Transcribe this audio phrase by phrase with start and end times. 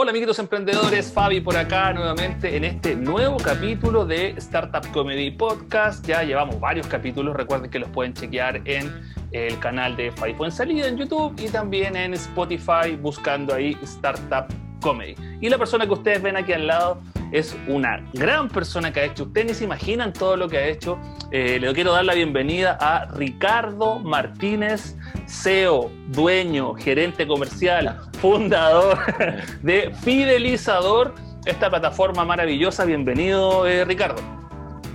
[0.00, 6.06] Hola amiguitos emprendedores, Fabi por acá nuevamente en este nuevo capítulo de Startup Comedy Podcast.
[6.06, 8.94] Ya llevamos varios capítulos, recuerden que los pueden chequear en
[9.32, 14.46] el canal de Fabi Salida en YouTube y también en Spotify buscando ahí Startup
[14.80, 15.14] Comedy.
[15.40, 17.00] Y la persona que ustedes ven aquí al lado
[17.32, 20.66] es una gran persona que ha hecho, ustedes ni se imaginan todo lo que ha
[20.66, 20.98] hecho.
[21.30, 24.96] Eh, le quiero dar la bienvenida a Ricardo Martínez,
[25.26, 28.98] CEO, dueño, gerente comercial, fundador
[29.62, 32.84] de Fidelizador, esta plataforma maravillosa.
[32.84, 34.22] Bienvenido, eh, Ricardo.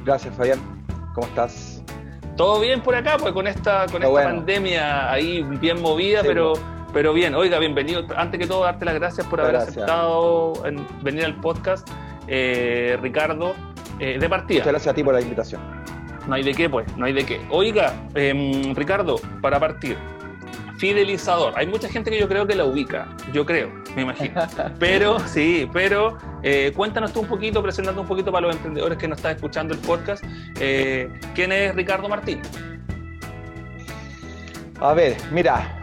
[0.05, 0.59] Gracias, Fabián.
[1.13, 1.83] ¿Cómo estás?
[2.35, 6.53] Todo bien por acá, pues con esta, con esta pandemia ahí bien movida, pero.
[6.93, 7.33] Pero bien.
[7.33, 8.05] Oiga, bienvenido.
[8.15, 10.53] Antes que todo, darte las gracias por haber aceptado
[11.01, 11.89] venir al podcast,
[12.27, 13.55] eh, Ricardo,
[13.99, 14.59] eh, de partida.
[14.59, 15.61] Muchas gracias a ti por la invitación.
[16.27, 17.41] No hay de qué, pues, no hay de qué.
[17.49, 19.97] Oiga, em, Ricardo, para partir,
[20.77, 21.53] fidelizador.
[21.57, 24.41] Hay mucha gente que yo creo que la ubica, yo creo, me imagino.
[24.79, 29.07] Pero, sí, pero eh, cuéntanos tú un poquito, presentando un poquito para los emprendedores que
[29.07, 30.23] nos están escuchando el podcast.
[30.55, 32.41] ¿Quién es Ricardo Martín?
[34.79, 35.82] A ver, mira,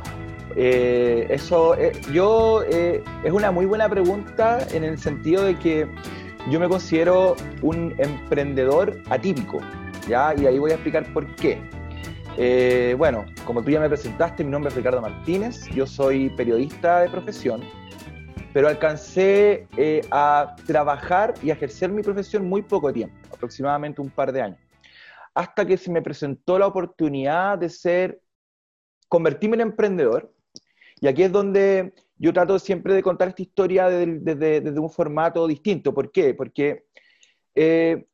[0.57, 1.77] eh, eso,
[2.13, 5.89] yo, es una muy buena pregunta en el sentido de que
[6.49, 9.61] yo me considero un emprendedor atípico,
[10.09, 10.35] ¿ya?
[10.37, 11.61] Y ahí voy a explicar por qué.
[12.37, 17.01] Eh, bueno, como tú ya me presentaste, mi nombre es Ricardo Martínez, yo soy periodista
[17.01, 17.63] de profesión,
[18.53, 24.33] pero alcancé eh, a trabajar y ejercer mi profesión muy poco tiempo, aproximadamente un par
[24.33, 24.59] de años,
[25.35, 28.21] hasta que se me presentó la oportunidad de ser,
[29.09, 30.33] convertirme en emprendedor,
[31.01, 35.95] y aquí es donde yo trato siempre de contar esta historia desde, un formato distinto.
[35.95, 36.35] ¿Por qué?
[36.35, 36.85] Porque
[37.55, 38.07] eh,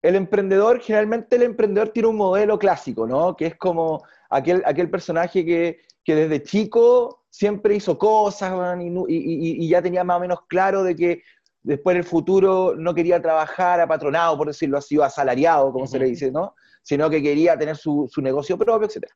[0.00, 3.34] el emprendedor, generalmente el emprendedor tiene un modelo clásico, ¿no?
[3.34, 10.04] Que es como aquel, aquel personaje que, desde chico siempre hizo cosas y, ya tenía
[10.04, 11.22] más o menos claro de que
[11.62, 15.98] después en el futuro no quería trabajar apatronado, por decirlo así, o asalariado, como se
[15.98, 16.54] le dice, ¿no?
[16.82, 19.10] Sino que quería tener su, su negocio propio, etc.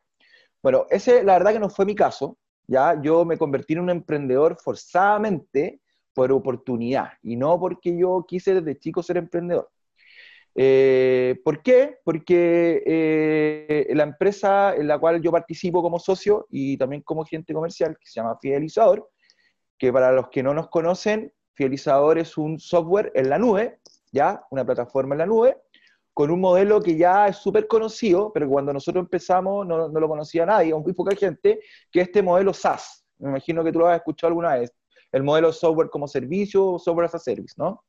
[0.62, 2.36] Bueno, ese la verdad que no fue mi caso,
[2.72, 3.00] ¿ya?
[3.02, 5.80] Yo me convertí en un emprendedor forzadamente
[6.14, 9.70] por oportunidad y no porque yo quise desde chico ser emprendedor.
[10.54, 11.98] Eh, ¿Por qué?
[12.04, 17.54] Porque eh, la empresa en la cual yo participo como socio y también como agente
[17.54, 19.08] comercial, que se llama Fidelizador,
[19.78, 23.80] que para los que no nos conocen, Fidelizador es un software en la nube,
[24.12, 24.42] ¿ya?
[24.50, 25.56] Una plataforma en la nube,
[26.14, 30.46] con un modelo que ya es súper conocido, pero cuando nosotros empezamos no, lo conocía
[30.46, 33.04] nadie, o muy poca gente, que es este modelo SaaS.
[33.18, 34.72] Me imagino que tú lo has escuchado alguna vez.
[35.10, 37.84] El modelo software como servicio, software as a service, ¿no?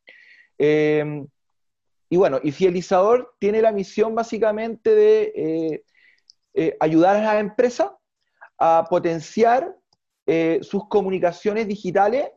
[0.57, 1.25] Eh,
[2.09, 5.83] y bueno, y Fidelizador tiene la misión básicamente de eh,
[6.53, 7.97] eh, ayudar a la empresa
[8.59, 9.75] a potenciar
[10.27, 12.29] eh, sus comunicaciones digitales,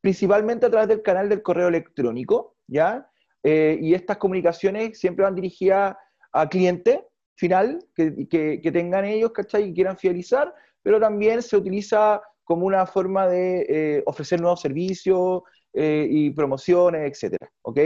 [0.00, 3.09] principalmente a través del canal del correo electrónico, ¿ya?
[3.42, 5.96] Y estas comunicaciones siempre van dirigidas
[6.32, 7.06] a cliente
[7.36, 9.70] final que, que, tengan ellos, ¿cachai?
[9.70, 15.42] Y quieran fidelizar, pero también se utiliza como una forma de ofrecer nuevos servicios
[15.72, 17.78] y promociones, etcétera, ¿ok?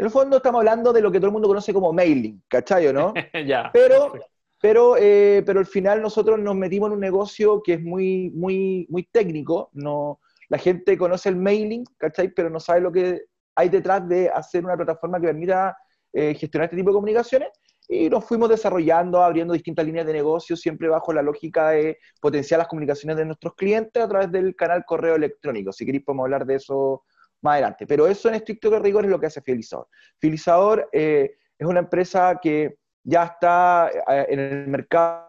[0.00, 2.90] En el fondo estamos hablando de lo que todo el mundo conoce como mailing, ¿cachai
[2.90, 3.12] no?
[3.46, 3.70] ya.
[3.70, 4.14] Pero,
[4.58, 8.86] pero, eh, pero al final nosotros nos metimos en un negocio que es muy, muy,
[8.88, 9.68] muy técnico.
[9.72, 12.28] No, la gente conoce el mailing, ¿cachai?
[12.28, 13.24] Pero no sabe lo que
[13.60, 15.76] hay detrás de hacer una plataforma que permita
[16.12, 17.50] eh, gestionar este tipo de comunicaciones.
[17.88, 22.58] Y nos fuimos desarrollando, abriendo distintas líneas de negocio, siempre bajo la lógica de potenciar
[22.58, 25.72] las comunicaciones de nuestros clientes a través del canal correo electrónico.
[25.72, 27.04] Si queréis podemos hablar de eso
[27.42, 27.86] más adelante.
[27.86, 29.88] Pero eso en estricto rigor es lo que hace Fidelizador.
[30.18, 35.26] Fidelizador eh, es una empresa que ya está eh, en el mercado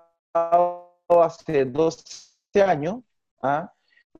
[1.10, 2.98] hace 12 años.
[3.42, 3.72] ¿ah?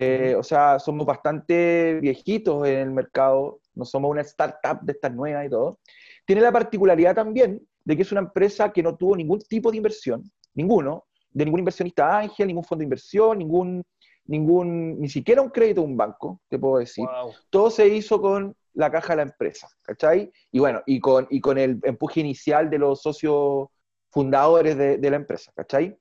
[0.04, 5.14] Eh, o sea, somos bastante viejitos en el mercado, no somos una startup de estas
[5.14, 5.80] nuevas y todo.
[6.26, 9.78] Tiene la particularidad también de que es una empresa que no tuvo ningún tipo de
[9.78, 13.84] inversión, ninguno, de ningún inversionista ángel, ningún fondo de inversión, ningún
[14.26, 17.06] ningún, ni siquiera un crédito de un banco, te puedo decir.
[17.50, 20.32] Todo se hizo con la caja de la empresa, ¿cachai?
[20.52, 23.68] Y bueno, y con, y con el empuje inicial de los socios
[24.10, 25.98] fundadores de, la empresa, ¿cachai?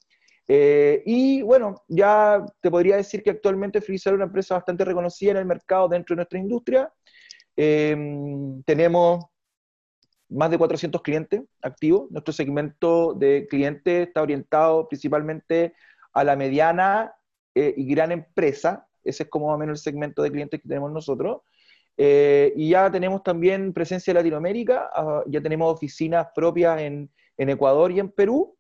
[0.47, 5.33] Eh, y bueno, ya te podría decir que actualmente Freezer es una empresa bastante reconocida
[5.33, 6.93] en el mercado dentro de nuestra industria.
[7.57, 9.25] Em, tenemos
[10.29, 12.11] más de 400 clientes activos.
[12.11, 15.75] Nuestro segmento de clientes está orientado principalmente
[16.13, 17.13] a la mediana
[17.55, 18.87] eh, y gran empresa.
[19.03, 21.43] Ese es como más o menos el segmento de clientes que tenemos nosotros.
[21.97, 27.51] Eh, y ya tenemos también presencia en Latinoamérica, ah, ya tenemos oficinas propias en, en,
[27.51, 28.57] Ecuador y en Perú.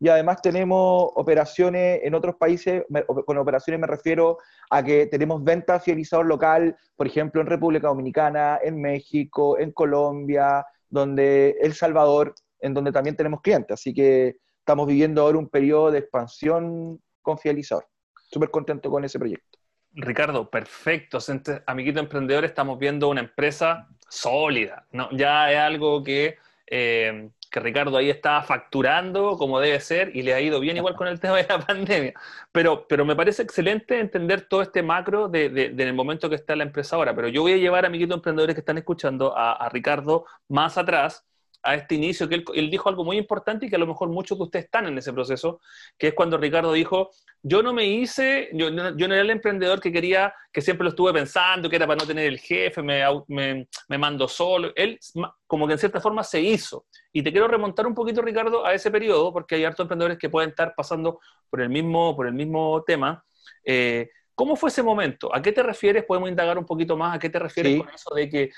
[0.00, 2.84] Y además tenemos operaciones en otros países,
[3.26, 4.38] con operaciones me refiero
[4.70, 10.64] a que tenemos ventas fidelizador local, por ejemplo, en República Dominicana, en México, en Colombia,
[10.88, 13.74] donde El Salvador, en donde también tenemos clientes.
[13.74, 17.86] Así que estamos viviendo ahora un periodo de expansión con fidelizador.
[18.30, 19.58] Súper contento con ese proyecto.
[19.92, 21.18] Ricardo, perfecto.
[21.66, 24.86] Amiguito Emprendedor, estamos viendo una empresa sólida.
[24.92, 25.10] ¿no?
[25.12, 26.36] Ya es algo que,
[26.66, 30.94] eh, que Ricardo ahí está facturando como debe ser y le ha ido bien igual
[30.96, 32.14] con el tema de la pandemia.
[32.52, 36.64] Pero, pero me parece excelente entender todo este macro de, del momento que está la
[36.64, 37.14] empresa ahora.
[37.14, 41.26] Pero yo voy a llevar, amiguitos emprendedores que están escuchando, a, a Ricardo más atrás
[41.62, 44.38] a este inicio, que él, dijo algo muy importante y que a lo mejor muchos
[44.38, 45.60] de ustedes están en ese proceso,
[45.98, 47.10] que es cuando Ricardo dijo,
[47.42, 51.12] yo no me hice, yo, no era el emprendedor que quería, que siempre lo estuve
[51.12, 54.72] pensando, que era para no tener el jefe, me, me, me mando solo.
[54.74, 54.98] Él
[55.46, 56.86] como que en cierta forma se hizo.
[57.12, 60.28] Y te quiero remontar un poquito, Ricardo, a ese periodo, porque hay hartos emprendedores que
[60.28, 63.24] pueden estar pasando por el mismo, por el mismo tema.
[63.64, 64.08] Eh,
[64.40, 65.28] ¿Cómo fue ese momento?
[65.34, 66.02] ¿A qué te refieres?
[66.02, 67.14] Podemos indagar un poquito más.
[67.14, 68.50] ¿A qué te refieres con eso de que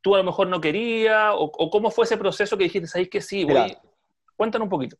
[0.00, 1.34] tú a lo mejor no querías?
[1.36, 3.46] ¿O, cómo fue ese proceso que dijiste, ¿sabes que sí?
[4.34, 4.96] Cuéntanos un poquito.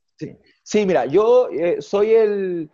[0.62, 2.70] Sí, mira, yo eh, soy el...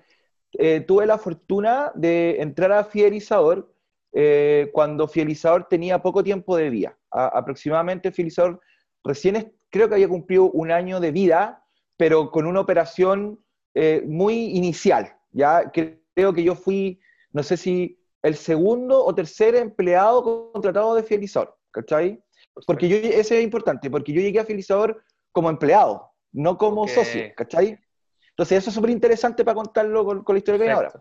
[0.54, 3.72] Eh, tuve la fortuna de entrar a Fidelizador
[4.12, 6.98] eh, cuando Fidelizador tenía poco tiempo de vida.
[7.12, 8.60] aproximadamente Fidelizador
[9.04, 11.64] recién creo que había cumplido un año de vida,
[11.96, 13.38] pero con una operación
[14.04, 15.14] muy inicial.
[15.30, 16.98] Ya creo que yo fui
[17.32, 22.22] no sé si el segundo o tercer empleado contratado de Fidelizador, ¿cachai?
[22.66, 27.22] Porque yo, ese es importante, porque yo llegué a Fidelizador como empleado, no como socio,
[27.36, 27.78] ¿cachai?
[28.30, 30.92] Entonces eso es súper interesante para contarlo con, la historia que viene ahora.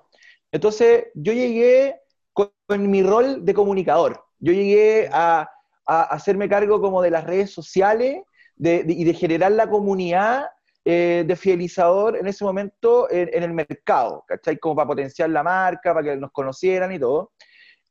[0.52, 1.96] Entonces yo llegué
[2.34, 2.52] con,
[2.90, 5.50] mi rol de comunicador, yo llegué a,
[5.86, 8.22] hacerme cargo como de las redes sociales
[8.58, 10.46] y de generar la comunidad
[10.92, 14.58] eh, de fidelizador en ese momento en, el mercado, ¿cachai?
[14.58, 17.34] Como para potenciar la marca, para que nos conocieran y todo.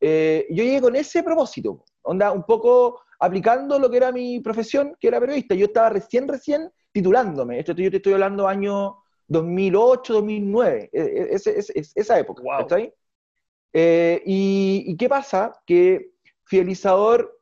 [0.01, 4.97] Eh, yo llegué con ese propósito, onda, un poco aplicando lo que era mi profesión,
[4.99, 5.55] que era periodista.
[5.55, 7.61] Yo estaba recién, recién titulándome.
[7.61, 8.97] Esto yo te estoy hablando año
[9.29, 12.93] 2008, 2009, e, e, es, esa época, ¿cachai?
[13.73, 15.53] Eh, y, qué pasa?
[15.65, 16.15] Que
[16.47, 17.41] Fidelizador,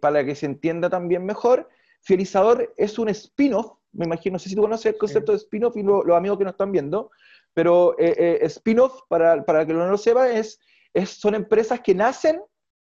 [0.00, 1.68] para que se entienda también mejor,
[2.02, 5.76] Fidelizador es un spin-off me imagino, no sé si tú conoces el concepto de spin-off
[5.76, 7.10] y los amigos que nos están viendo,
[7.54, 10.58] pero eh, eh, spin-off, para, para que no lo sepa, es,
[10.94, 12.40] es, son empresas que nacen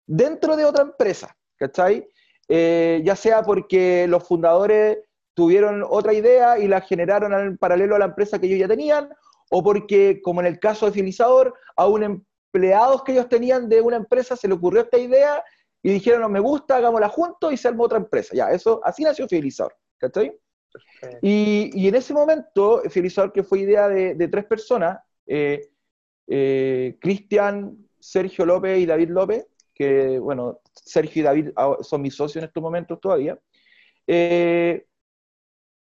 [0.05, 2.07] dentro de otra empresa, ¿cachai?
[2.49, 4.99] Eh, ya sea porque los fundadores
[5.33, 9.09] tuvieron otra idea y la generaron en paralelo a la empresa que ellos ya tenían,
[9.51, 12.03] o porque, como en el caso de Fidelizador, a un
[12.57, 15.43] empleados que ellos tenían de una empresa se le ocurrió esta idea
[15.83, 18.33] y dijeron, no me gusta, hagámosla juntos y se armó otra empresa.
[18.33, 20.35] Ya, eso, así nació Fidelizador, ¿cachai?
[21.21, 25.69] Y, en ese momento, Fidelizador, que fue idea de, tres personas, eh,
[26.27, 31.49] eh, Cristian, Sergio López y David López, que, bueno, Sergio y David
[31.81, 33.37] son mis socios en estos momentos todavía,
[34.07, 34.85] eh,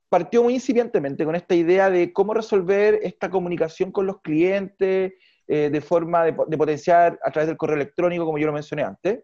[0.09, 5.13] partió muy incipientemente con esta idea de cómo resolver esta comunicación con los clientes
[5.45, 9.23] de forma de, potenciar a través del correo electrónico, como yo lo mencioné antes.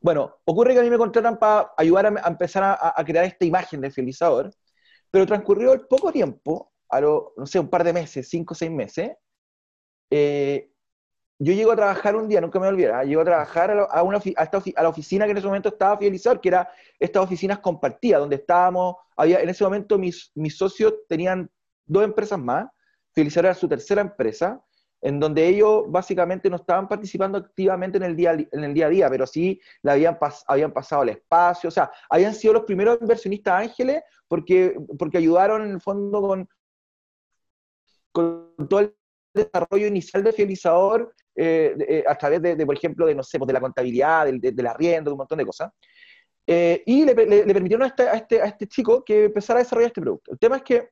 [0.00, 3.80] Bueno, ocurre que a mí me contratan para ayudar a, empezar a, crear esta imagen
[3.80, 4.50] de fidelizador,
[5.10, 8.56] pero transcurrió el poco tiempo, a lo, no sé, un par de meses, cinco o
[8.56, 9.12] seis meses,
[10.10, 10.70] eh,
[11.40, 14.82] yo llego a trabajar un día, nunca me olvidaré, llego a trabajar a, una, a,
[14.82, 18.96] la oficina que en ese momento estaba fidelizador, que era estas oficinas compartidas, donde estábamos,
[19.16, 21.50] había, en ese momento mis, mis socios tenían
[21.86, 22.66] dos empresas más,
[23.12, 24.62] Fidelizador era su tercera empresa,
[25.00, 28.90] en donde ellos básicamente no estaban participando activamente en el día, en el día a
[28.90, 32.98] día, pero sí le habían, habían pasado el espacio, o sea, habían sido los primeros
[33.00, 36.48] inversionistas ángeles porque, porque ayudaron en el fondo con,
[38.12, 38.94] con todo el
[39.34, 43.46] desarrollo inicial de fidelizador eh, eh, a través de, por ejemplo, de, no sé, pues,
[43.46, 45.70] de la contabilidad, del, de, la rienda, de un montón de cosas.
[46.44, 49.88] Eh, y le, permitieron a este, a, este, a este chico que empezara a desarrollar
[49.88, 50.32] este producto.
[50.32, 50.88] El tema es que,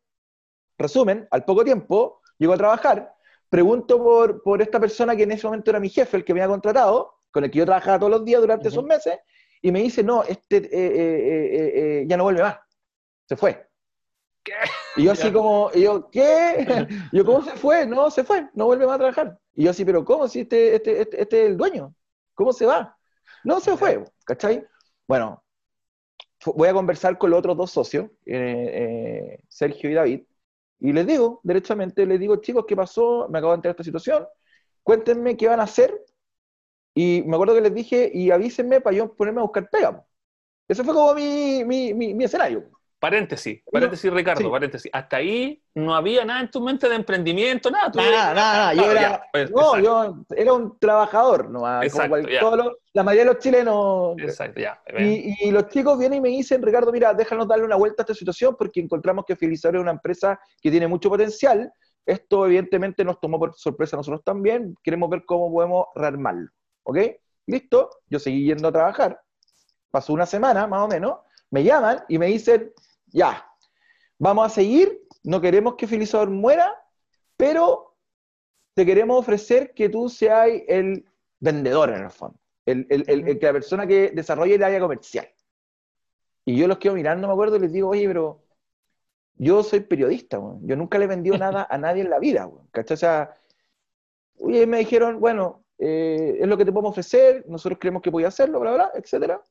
[0.78, 3.15] resumen, al poco tiempo llegó a trabajar
[3.48, 6.42] pregunto por, por esta persona que en ese momento era mi jefe, el que me
[6.42, 9.18] había contratado, con el que yo trabajaba todos los días durante esos meses,
[9.62, 12.58] y me dice, no, este eh, eh, eh, ya no vuelve más,
[13.28, 13.68] se fue.
[14.42, 14.52] ¿Qué?
[14.96, 16.86] Y yo así como, y yo, ¿qué?
[17.12, 17.86] yo, ¿cómo se fue?
[17.86, 19.38] No, se fue, no vuelve más a trabajar.
[19.54, 20.28] Y yo así, pero ¿cómo?
[20.28, 21.94] Si este, este, este, este es el dueño,
[22.34, 22.96] ¿cómo se va?
[23.44, 24.64] No, se fue, ¿cachai?
[25.06, 25.42] Bueno,
[26.44, 28.10] voy a conversar con los otros dos socios,
[29.48, 30.22] Sergio y David,
[30.78, 33.28] y les digo, derechamente, les digo, chicos, ¿qué pasó?
[33.30, 34.26] Me acabo de enterar esta situación.
[34.82, 36.04] Cuéntenme qué van a hacer.
[36.94, 40.06] Y me acuerdo que les dije, y avísenme para yo ponerme a buscar pega.
[40.68, 42.70] Ese fue como mi, mi, mi, escenario.
[42.98, 44.90] Paréntesis, paréntesis, Ricardo, paréntesis.
[44.92, 47.90] Hasta ahí no había nada en tu mente de emprendimiento, nada.
[47.94, 51.60] nada, nada, Yo, era, pues, no, yo era un trabajador, no,
[51.92, 52.16] como
[52.94, 54.16] la mayoría de los chilenos.
[54.18, 54.80] Exacto, ya.
[54.98, 58.14] Y, los chicos vienen y me dicen, Ricardo, mira, déjanos darle una vuelta a esta
[58.14, 61.70] situación porque encontramos que Fidelizador es una empresa que tiene mucho potencial.
[62.06, 64.74] Esto, evidentemente, nos tomó por sorpresa a nosotros también.
[64.82, 66.48] Queremos ver cómo podemos rearmarlo.
[66.84, 66.98] ¿Ok?
[67.46, 67.90] Listo.
[68.08, 69.20] Yo seguí yendo a trabajar.
[69.90, 71.18] Pasó una semana, más o menos.
[71.50, 72.72] Me llaman y me dicen
[73.06, 73.46] ya,
[74.18, 76.74] vamos a seguir, no queremos que Felizador muera,
[77.36, 77.96] pero
[78.74, 81.06] te queremos ofrecer que tú seas el
[81.40, 82.86] vendedor en el fondo, el,
[83.38, 85.28] que la persona que desarrolle el área comercial.
[86.44, 88.42] Y yo los quedo mirando, me acuerdo, y les digo, oye, pero
[89.34, 92.94] yo soy periodista, yo nunca le he vendido nada a nadie en la vida, ¿cachai?
[92.94, 93.34] O sea,
[94.38, 98.24] oye, me dijeron, bueno, eh, es lo que te podemos ofrecer, nosotros creemos que voy
[98.24, 99.42] a hacerlo, bla, bla, etcétera.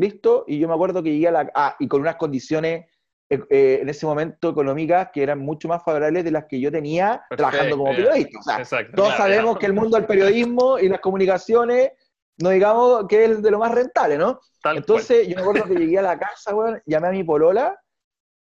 [0.00, 1.50] Listo, y yo me acuerdo que llegué a la...
[1.54, 2.86] Ah, y con unas condiciones
[3.28, 6.72] eh, eh, en ese momento económicas que eran mucho más favorables de las que yo
[6.72, 8.58] tenía trabajando como periodista.
[8.60, 11.92] O sea, todos sabemos que el mundo del periodismo y las comunicaciones,
[12.38, 14.40] no digamos que es de lo más rentable, ¿no?
[14.64, 17.78] Entonces, yo me acuerdo que llegué a la casa, bueno, llamé a mi polola,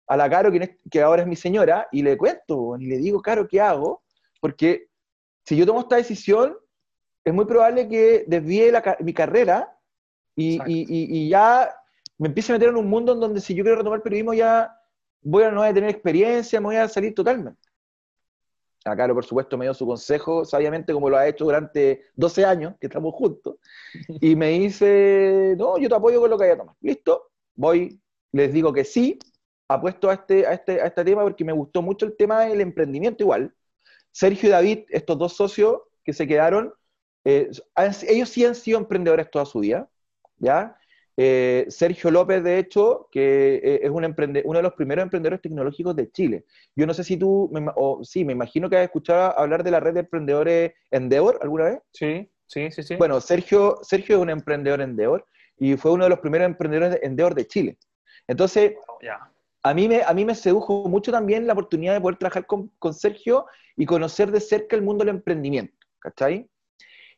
[0.06, 3.46] a la Caro, que, ahora es mi señora, y le cuento, y le digo, Caro,
[3.46, 4.02] ¿qué hago?
[4.40, 4.86] Porque
[5.44, 6.56] si yo tomo esta decisión,
[7.24, 9.71] es muy probable que desvíe mi carrera
[10.36, 11.74] y, ya
[12.18, 14.74] me empiezo a meter en un mundo en donde si yo quiero retomar periodismo ya
[15.22, 17.60] voy a no voy a tener experiencia, me voy a salir totalmente.
[18.84, 22.74] Acá, por supuesto, me dio su consejo, sabiamente, como lo ha hecho durante 12 años
[22.80, 23.56] que estamos juntos,
[24.20, 26.76] y me dice, no, yo te apoyo con lo que haya tomado.
[26.80, 28.00] Listo, voy,
[28.32, 29.20] les digo que sí,
[29.68, 32.60] apuesto a este, a, este, a este tema porque me gustó mucho el tema del
[32.60, 33.54] emprendimiento igual.
[34.10, 36.74] Sergio y David, estos dos socios que se quedaron,
[37.24, 37.50] eh,
[38.08, 39.88] ellos sí han sido emprendedores toda su vida,
[40.42, 40.76] ¿ya?
[41.16, 45.94] Eh, Sergio López, de hecho, que eh, es un uno de los primeros emprendedores tecnológicos
[45.94, 46.44] de Chile.
[46.74, 49.80] Yo no sé si tú, o sí, me imagino que has escuchado hablar de la
[49.80, 51.78] red de emprendedores Endeavor alguna vez.
[51.92, 52.96] Sí, sí, sí, sí.
[52.96, 55.26] Bueno, Sergio, Sergio es un emprendedor Endeavor
[55.58, 57.78] y fue uno de los primeros emprendedores de Endeavor de Chile.
[58.26, 58.72] Entonces,
[59.62, 62.68] a, mí me, a mí me sedujo mucho también la oportunidad de poder trabajar con,
[62.78, 63.46] con Sergio
[63.76, 66.48] y conocer de cerca el mundo del emprendimiento, ¿cachai?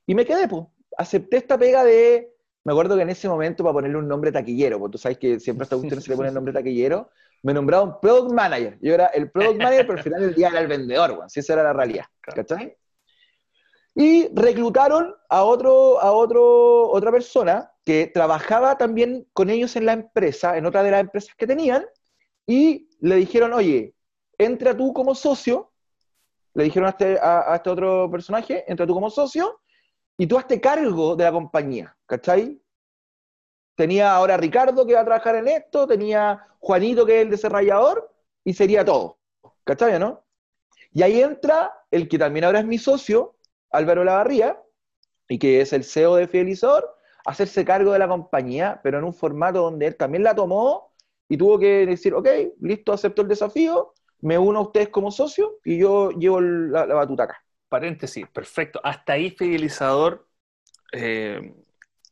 [0.07, 0.65] Y me quedé, pues,
[0.99, 2.34] acepté esta pega de
[2.65, 5.39] me acuerdo que en ese momento, para ponerle un nombre taquillero, porque tú sabes que
[5.39, 7.11] siempre a esta cuestión se le pone el nombre taquillero,
[7.43, 8.79] me nombraron Product Manager.
[8.81, 11.41] Yo era el Product Manager, pero al final del día era el vendedor, bueno, si
[11.41, 12.07] esa era la realidad.
[12.23, 12.75] ¿Cachai?
[13.95, 19.93] Y reclutaron a, otro, a otro, otra persona que trabajaba también con ellos en la
[19.93, 21.85] empresa, en otra de las empresas que tenían,
[22.47, 23.95] y le dijeron, oye,
[24.39, 25.71] entra tú como socio,
[26.55, 29.61] le dijeron a este, a este otro personaje, entra tú como socio,
[30.17, 32.61] y tú hazte cargo de la compañía, ¿cachai?
[33.75, 38.11] Tenía ahora Ricardo que va a trabajar en esto, tenía Juanito que es el desarrollador,
[38.45, 39.19] y sería todo,
[39.65, 40.25] ¿cachai, no?
[40.93, 43.37] Y ahí entra el que también ahora es mi socio,
[43.71, 44.61] Álvaro Lavarría,
[45.29, 46.97] y que es el CEO de Fidelizador,
[47.27, 50.93] hacerse cargo de la compañía, pero en un formato donde él también la tomó
[51.29, 52.29] y tuvo que decir, ok,
[52.61, 56.95] listo, acepto el desafío, me uno a ustedes como socio y yo llevo la, la
[56.95, 57.45] batuta acá
[57.75, 58.81] paréntesis, perfecto.
[58.85, 60.29] Hasta ahí Fidelizador.
[60.93, 61.55] Eh,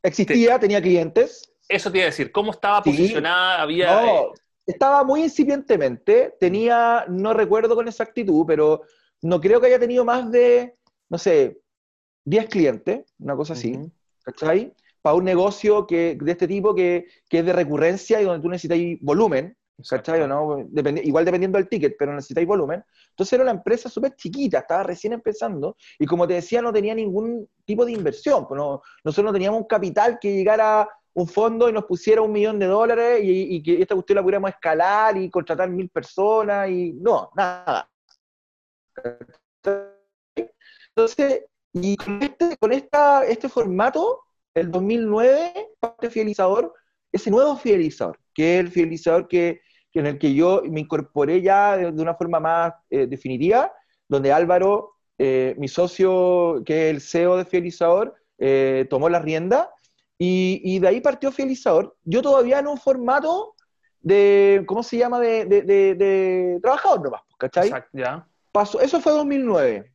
[0.03, 1.53] Existía, tenía clientes.
[1.69, 3.63] Eso te iba a decir, ¿cómo estaba posicionada?
[3.63, 4.03] Había.
[4.03, 4.27] No, eh,
[4.67, 6.35] estaba muy incipientemente.
[6.39, 8.83] Tenía, no recuerdo con exactitud, pero
[9.23, 10.75] no creo que haya tenido más de,
[11.09, 11.61] no sé,
[12.25, 13.79] 10 clientes, una cosa así.
[14.25, 14.73] ¿Cachai?
[15.01, 18.49] Para un negocio que, de este tipo que, que, es de recurrencia y donde tú
[18.49, 19.57] necesitas volumen.
[19.89, 20.59] ¿Cachai no?
[21.03, 22.85] igual dependiendo del ticket, pero necesitáis volumen.
[23.11, 26.95] Entonces era una empresa súper chiquita, estaba recién empezando y como te decía, no tenía
[26.95, 28.47] ningún tipo de inversión.
[28.47, 32.59] Pues nosotros no teníamos un capital que llegara un fondo y nos pusiera un millón
[32.59, 37.31] de dólares y, que esta cuestión la pudiéramos escalar y contratar mil personas y no,
[37.37, 37.91] nada.
[40.95, 44.21] Entonces, y con este, con esta, este formato,
[44.55, 46.75] el 2009, parte fidelizador,
[47.13, 49.61] ese nuevo fidelizador, que es el fidelizador que
[49.95, 53.73] en el que yo me incorporé ya de, una forma más eh, definitiva,
[54.09, 59.71] donde Álvaro, eh, mi socio, que es el CEO de Fidelizador, eh, tomó la rienda
[60.19, 61.97] y, de ahí partió Fidelizador.
[62.05, 63.55] Yo todavía en un formato
[64.01, 67.69] de, ¿cómo se llama?, de, de, trabajador nomás, ¿cachai?
[67.69, 68.27] Exacto, ya.
[68.53, 69.93] Pasó, eso fue 2009.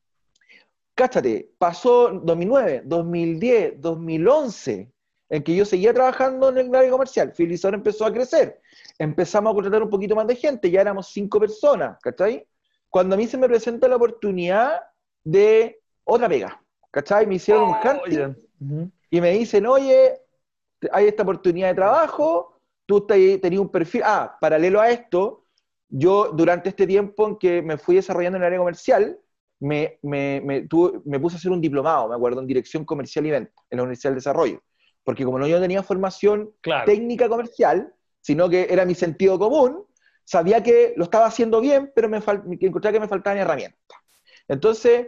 [0.95, 4.91] Cáchate, pasó 2009, 2010, 2011,
[5.29, 7.33] en que yo seguía trabajando en el área comercial.
[7.33, 8.61] Fidelizador empezó a crecer
[8.97, 12.45] empezamos a contratar un poquito más de gente, ya éramos cinco personas, ¿cachai?
[12.89, 14.81] Cuando a mí se me presenta la oportunidad
[15.23, 17.27] de otra pega, ¿cachai?
[17.27, 20.19] Me hicieron un oh, hunting y me dicen, oye,
[20.91, 25.43] hay esta oportunidad de trabajo, tú tenías un perfil, ah, paralelo a esto,
[25.89, 29.19] yo durante este tiempo en que me fui desarrollando en el área comercial,
[29.59, 30.67] me, me, me,
[31.05, 33.83] me puse a hacer un diplomado, me acuerdo, en dirección comercial y venta en la
[33.83, 34.61] Universidad del Desarrollo.
[35.07, 36.51] Porque como no yo tenía formación
[36.85, 39.85] técnica comercial, sino que era mi sentido común,
[40.25, 43.97] sabía que lo estaba haciendo bien, pero me que encontraba que me faltaban herramientas.
[44.49, 45.07] Entonces,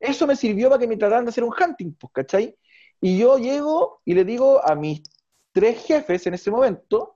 [0.00, 2.58] eso me sirvió para que me trataran de hacer un hunting, pues, ¿cachai?
[3.00, 5.00] Y yo llego y le digo a mis
[5.52, 7.14] tres jefes en ese momento,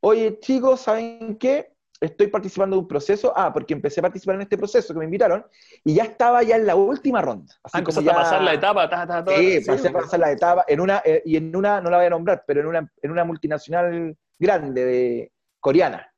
[0.00, 1.74] oye chicos, ¿saben qué?
[2.00, 5.04] Estoy participando de un proceso, ah, porque empecé a participar en este proceso que me
[5.04, 5.44] invitaron,
[5.84, 7.54] y ya estaba ya en la última ronda.
[7.62, 8.12] Así ah, como ya...
[8.12, 8.88] a pasar la etapa,
[9.36, 12.06] Sí, pasé a pasar la etapa, en una, eh, y en una, no la voy
[12.06, 16.10] a nombrar, pero en una, en una multinacional grande de coreana,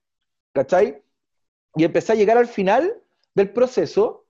[0.52, 1.02] ¿cachai?
[1.74, 2.94] Y empecé a llegar al final
[3.34, 4.26] del proceso,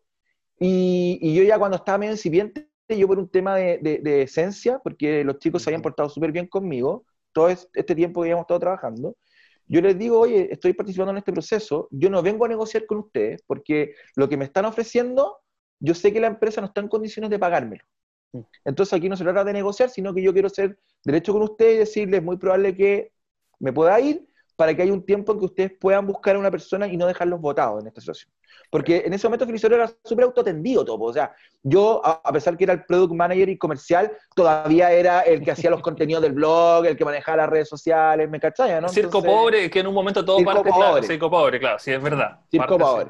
[0.58, 5.24] y, y yo ya cuando estaba medio incipiente, yo por un tema de, esencia, porque
[5.24, 9.16] los chicos se habían portado súper bien conmigo, todo este tiempo que habíamos estado trabajando,
[9.66, 12.98] yo les digo, oye, estoy participando en este proceso, yo no vengo a negociar con
[12.98, 15.38] ustedes, porque lo que me están ofreciendo,
[15.80, 17.84] yo sé que la empresa no está en condiciones de pagármelo.
[18.32, 18.40] Mm.
[18.64, 21.74] Entonces aquí no se trata de negociar, sino que yo quiero ser derecho con ustedes
[21.74, 23.12] y decirles, es muy probable que
[23.58, 24.26] me pueda ir
[24.62, 27.08] para que haya un tiempo en que ustedes puedan buscar a una persona y no
[27.08, 28.30] dejarlos votados en esta situación.
[28.70, 31.02] Porque en ese momento Felicero era súper autotendido todo.
[31.02, 35.42] O sea, yo, a pesar que era el product manager y comercial, todavía era el
[35.42, 38.80] que hacía los contenidos del blog, el que manejaba las redes sociales, ¿me cachai?
[38.80, 38.88] ¿no?
[38.88, 41.06] Circo pobre, que en un momento todo circo parte, pobre.
[41.08, 42.38] circo pobre, claro, sí, es verdad.
[42.48, 43.08] Circo pobre.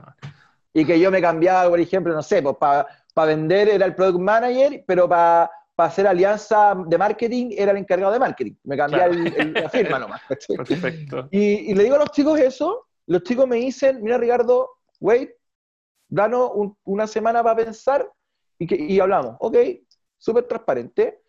[0.73, 2.87] Y que yo me cambiaba, por ejemplo, no sé, pues para
[3.27, 8.19] vender era el product manager, pero para hacer alianza de marketing era el encargado de
[8.19, 8.55] marketing.
[8.65, 10.21] Me cambiaba la firma nomás.
[10.29, 11.29] Perfecto.
[11.31, 15.31] Y, y, le digo a los chicos eso, los chicos me dicen, mira Ricardo, wait,
[16.09, 16.51] danos
[16.85, 18.11] una semana para pensar
[18.59, 19.37] y, que, y hablamos.
[19.41, 19.57] Ok,
[20.19, 21.23] súper transparente.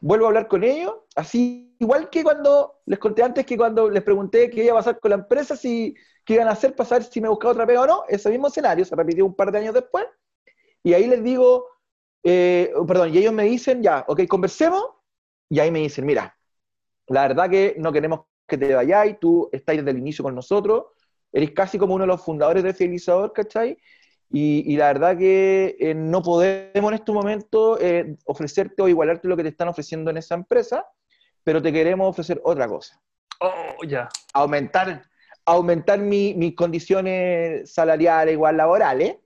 [0.00, 4.02] Vuelvo a hablar con ellos, así igual que cuando les conté antes que cuando les
[4.02, 5.94] pregunté qué iba a pasar con la empresa, si
[6.24, 8.48] qué iban a hacer para saber si me buscaba otra pega o no, ese mismo
[8.48, 10.06] escenario se repitió un par de años después,
[10.82, 11.66] y ahí les digo,
[12.28, 14.82] eh, perdón, y ellos me dicen, ya, ok, conversemos,
[15.48, 16.36] y ahí me dicen, mira,
[17.06, 20.86] la verdad que no queremos que te vayáis, tú estás desde el inicio con nosotros,
[21.32, 23.78] eres casi como uno de los fundadores de Fidelizador, ¿cachai?
[24.28, 29.36] Y, la verdad que eh, no podemos en este momento eh, ofrecerte o igualarte lo
[29.36, 30.84] que te están ofreciendo en esa empresa,
[31.44, 33.00] pero te queremos ofrecer otra cosa.
[33.40, 34.08] Oh, ya.
[34.34, 35.04] Aumentar,
[35.44, 39.18] aumentar mis condiciones salariales, igual laborales,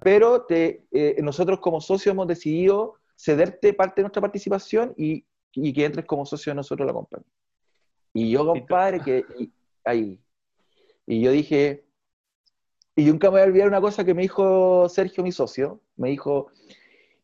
[0.00, 5.84] pero te, eh, nosotros como socios hemos decidido cederte parte de nuestra participación y, que
[5.84, 7.26] entres como socio de nosotros la compañía.
[8.12, 9.24] Y yo, compadre, que
[9.84, 10.20] ahí.
[11.06, 11.86] Y yo dije,
[12.94, 16.10] y nunca me voy a olvidar una cosa que me dijo Sergio, mi socio, me
[16.10, 16.48] dijo,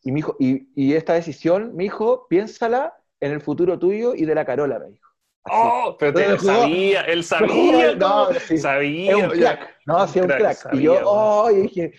[0.03, 4.35] y, me dijo, y, esta decisión, me dijo, piénsala en el futuro tuyo y de
[4.35, 5.09] la Carola, me dijo.
[5.51, 9.11] Oh, pero él sabía, él sabía, no, sabía.
[9.11, 10.75] Es un crack, no, sí, un crack.
[10.75, 11.93] y yo, oh, y dije,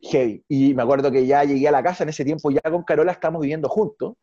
[0.00, 0.44] heavy.
[0.48, 3.12] Y me acuerdo que ya llegué a la casa en ese tiempo, ya con Carola
[3.12, 4.14] estamos viviendo juntos,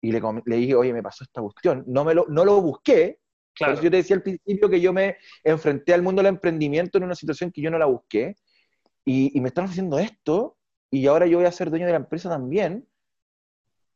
[0.00, 1.84] y le, le dije, oye, me pasó esta cuestión.
[1.86, 3.18] No, me lo, no lo busqué,
[3.54, 3.80] Claro.
[3.80, 7.14] yo te decía al principio que yo me enfrenté al mundo del emprendimiento en una
[7.14, 8.34] situación que yo no la busqué
[9.04, 10.56] y, me están ofreciendo esto
[10.90, 12.86] y ahora yo voy a ser dueño de la empresa también.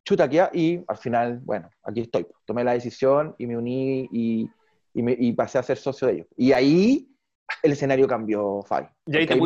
[0.04, 2.26] Chuta, que y al final, bueno, aquí estoy.
[2.44, 4.48] Tomé la decisión y me uní y,
[4.94, 6.26] y, me, y pasé a ser socio de ellos.
[6.36, 7.08] Y ahí
[7.62, 8.86] el escenario cambió, Fabi.
[9.06, 9.36] Y ahí te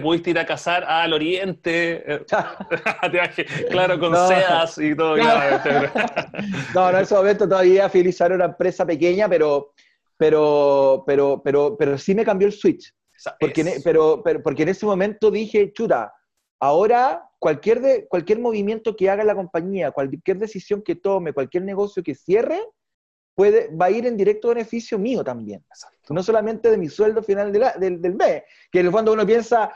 [0.00, 2.24] pudiste, ir a casar al oriente, eh,
[3.70, 5.16] claro, con sedas y todo.
[5.16, 5.32] no,
[6.74, 9.72] no, en ese momento todavía Fidelizar era una empresa pequeña, pero,
[10.16, 12.94] pero, pero, pero, pero sí me cambió el switch.
[13.38, 16.12] Porque, en, e, pero, pero, porque en ese momento dije, chuta,
[16.58, 22.02] ahora cualquier, de, cualquier movimiento que haga la compañía, cualquier decisión que tome, cualquier negocio
[22.02, 22.60] que cierre,
[23.34, 25.64] puede, va a ir en directo beneficio mío también.
[26.10, 29.72] No solamente de mi sueldo final del, del, mes, que en el fondo uno piensa,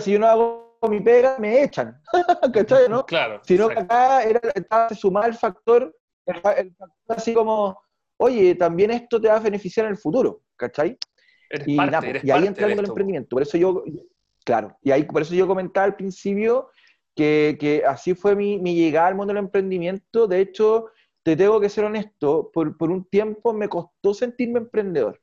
[0.00, 2.00] si yo no hago mi pega, me echan.
[2.52, 3.04] ¿Cachai, no?
[3.04, 3.40] Claro.
[3.44, 5.94] Sino que acá era, estaba sumar el factor,
[6.26, 7.80] el, factor así como,
[8.16, 10.96] oye, también esto te va a beneficiar en el futuro, ¿cachai?
[11.66, 13.30] y, y ahí entra el emprendimiento.
[13.30, 13.82] Por eso yo,
[14.44, 16.70] claro, y ahí por eso yo comentaba al principio
[17.14, 20.26] que, que así fue mi, mi, llegada al mundo del emprendimiento.
[20.26, 20.90] De hecho,
[21.28, 25.20] te tengo que ser honesto, por, por, un tiempo me costó sentirme emprendedor,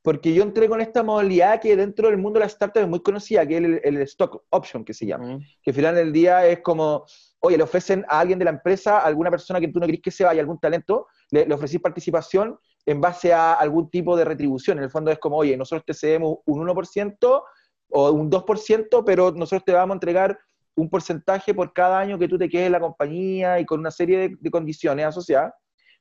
[0.00, 3.00] porque yo entré con esta modalidad que dentro del mundo de la startup es muy
[3.02, 6.60] conocida, que es el, stock option, que se llama, que al final del día es
[6.60, 7.04] como,
[7.40, 10.00] oye, le ofrecen a alguien de la empresa, a alguna persona que tú no querés
[10.00, 14.24] que se vaya, algún talento, le, le ofrecís participación en base a algún tipo de
[14.24, 14.78] retribución.
[14.78, 17.42] En el fondo es como, oye, nosotros te cedemos un 1%
[17.90, 20.38] o un 2%, pero nosotros te vamos a entregar
[20.74, 23.90] un porcentaje por cada año que tú te quedes en la compañía y con una
[23.90, 25.52] serie de, condiciones asociadas,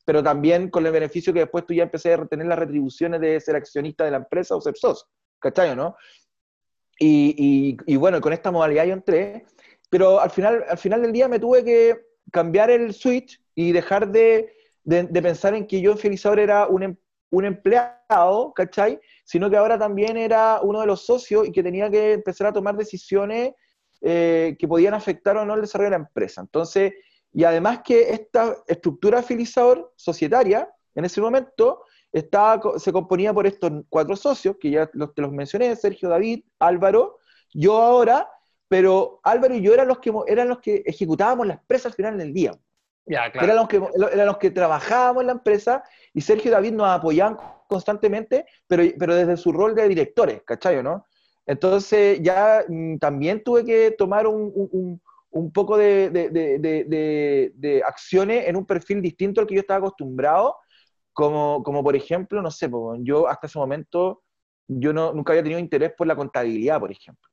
[0.05, 3.39] pero también con el beneficio que después tú ya empecé a retener las retribuciones de
[3.39, 5.07] ser accionista de la empresa o ser socio,
[5.39, 5.95] ¿cachai no?
[7.03, 9.45] Y, bueno, con esta modalidad yo entré,
[9.89, 11.99] pero al final, al final del día me tuve que
[12.31, 14.53] cambiar el switch y dejar de,
[14.83, 16.95] de, pensar en que yo en Felizador era un, em,
[17.31, 18.99] un empleado, ¿cachai?
[19.25, 22.53] Sino que ahora también era uno de los socios y que tenía que empezar a
[22.53, 23.53] tomar decisiones
[24.01, 26.41] eh, que podían afectar o no el desarrollo de la empresa.
[26.41, 26.93] Entonces,
[27.31, 33.71] y además que esta estructura afilizador societaria, en ese momento, estaba, se componía por estos
[33.89, 37.19] cuatro socios, que ya los, te los mencioné, Sergio, David, Álvaro,
[37.53, 38.27] yo ahora,
[38.67, 42.17] pero Álvaro y yo eran los que, eran los que ejecutábamos la empresa al final
[42.17, 42.53] del día.
[43.05, 43.45] Ya, claro.
[43.45, 43.81] eran, los que,
[44.13, 45.83] eran los que trabajábamos en la empresa
[46.13, 47.37] y Sergio y David nos apoyaban
[47.67, 50.81] constantemente, pero, pero desde su rol de directores, ¿cachai?
[50.83, 51.05] ¿no?
[51.45, 54.99] Entonces ya mm, también tuve que tomar un,
[55.31, 60.55] un, poco de, de, de, acciones en un perfil distinto al que yo estaba acostumbrado,
[61.13, 64.23] como, como por ejemplo, no sé, yo hasta ese momento
[64.67, 67.29] yo no, nunca había tenido interés por la contabilidad, por ejemplo.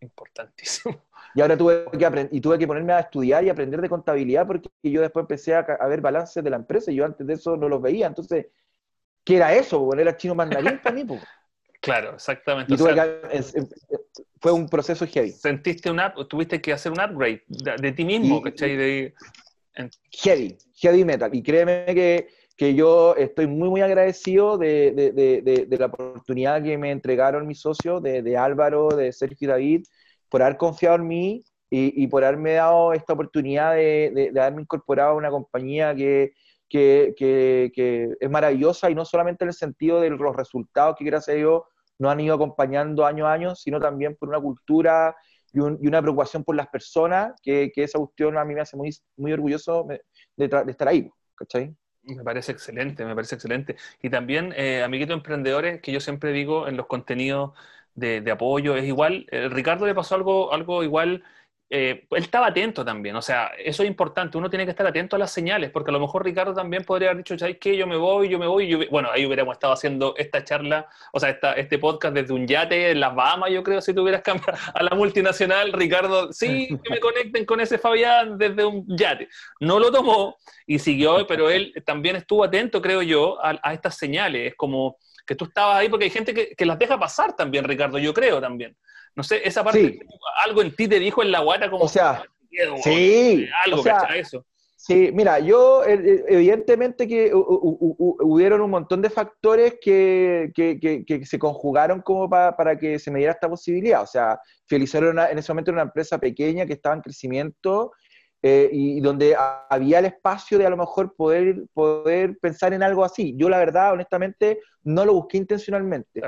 [0.00, 1.02] Importantísimo.
[1.34, 4.70] Y ahora tuve que, y tuve que ponerme a estudiar y aprender de contabilidad porque
[4.82, 7.56] yo después empecé a, a ver balances de la empresa y yo antes de eso
[7.56, 8.06] no los veía.
[8.06, 8.46] Entonces,
[9.24, 9.88] ¿qué era eso?
[9.94, 11.04] Era chino mandarín para mí.
[11.84, 12.74] Claro, exactamente.
[14.40, 15.30] fue un proceso heavy.
[15.32, 18.74] Sentiste un tuviste que hacer un upgrade de, ti mismo, ¿cachai?
[18.74, 19.14] De,
[20.12, 21.34] Heavy, heavy metal.
[21.34, 26.90] Y créeme que, que yo estoy muy, muy agradecido de, de, la oportunidad que me
[26.90, 29.84] entregaron mis socios, de, Álvaro, de Sergio y David,
[30.30, 35.10] por haber confiado en mí y, y por haberme dado esta oportunidad de, haberme incorporado
[35.10, 36.32] a una compañía que,
[36.66, 41.04] que, que, que, es maravillosa y no solamente en el sentido de los resultados que
[41.04, 41.62] gracias a Dios
[41.98, 45.16] nos han ido acompañando año a año, sino también por una cultura
[45.52, 49.32] y, una preocupación por las personas, que, esa cuestión a mí me hace muy, muy
[49.32, 49.86] orgulloso
[50.36, 51.74] de, estar ahí, ¿cachai?
[52.02, 53.76] Me parece excelente, me parece excelente.
[54.02, 57.52] Y también, eh, amiguitos emprendedores, que yo siempre digo en los contenidos
[57.94, 61.22] de, apoyo, es igual, eh, Ricardo le pasó algo, algo igual
[61.70, 65.16] eh, él estaba atento también, o sea, eso es importante, uno tiene que estar atento
[65.16, 67.76] a las señales, porque a lo mejor Ricardo también podría haber dicho, ¿sabes qué?
[67.76, 68.78] Yo me voy, yo me voy, yo...
[68.90, 72.90] bueno, ahí hubiéramos estado haciendo esta charla, o sea, esta, este podcast desde un yate
[72.90, 77.00] en las Bahamas, yo creo, si tuvieras cambiado a la multinacional, Ricardo, sí, que me
[77.00, 79.28] conecten con ese Fabián desde un yate.
[79.58, 84.48] No lo tomó y siguió, pero él también estuvo atento, creo yo, a, estas señales,
[84.48, 87.64] es como que tú estabas ahí, porque hay gente que, que las deja pasar también,
[87.64, 88.76] Ricardo, yo creo también.
[89.16, 90.00] No sé, esa parte,
[90.44, 91.84] algo en ti te dijo en la guata como...
[91.84, 92.24] O sea,
[92.82, 94.44] sí, algo, o sea, eso.
[94.86, 101.24] Sí, mira, yo eh, eh, evidentemente que hubieron un montón de factores que, que, que,
[101.24, 104.02] se conjugaron como para que se me diera esta posibilidad.
[104.02, 107.92] O sea, Felizar en ese momento era una empresa pequeña que estaba en crecimiento
[108.42, 109.34] eh, y donde
[109.70, 113.34] había el espacio de a lo mejor poder, poder pensar en algo así.
[113.38, 116.20] Yo la verdad, honestamente, no lo busqué intencionalmente,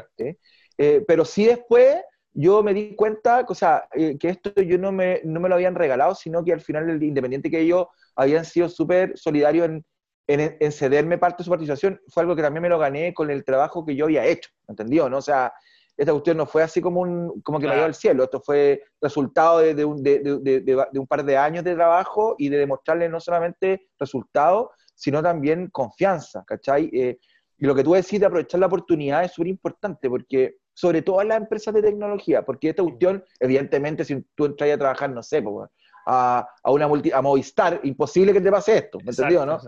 [1.07, 1.99] pero sí después
[2.39, 5.55] yo me di cuenta o sea, eh, que esto yo no me, no me lo
[5.55, 9.85] habían regalado, sino que al final, el independiente que ellos habían sido súper solidarios en,
[10.27, 13.43] en, cederme parte de su participación, fue algo que también me lo gané con el
[13.43, 15.09] trabajo que yo había hecho, ¿entendió?
[15.09, 15.19] ¿no?
[15.19, 15.53] O sea,
[15.97, 18.83] esta cuestión no fue así como, un, como que me dio al cielo, esto fue
[19.01, 23.09] resultado de, de, un, de, de, un par de años de trabajo y de demostrarle
[23.09, 26.91] no solamente resultados, sino también confianza, ¿cachai?
[26.93, 27.19] Eh,
[27.57, 31.23] y lo que tú decís de aprovechar la oportunidad es súper importante porque sobre todo
[31.23, 35.23] en las empresas de tecnología, porque esta cuestión, evidentemente, si tú entras a trabajar, no
[35.23, 35.43] sé,
[36.05, 39.59] a, a, una multi, a Movistar, imposible que te pase esto, ¿me entendió, no?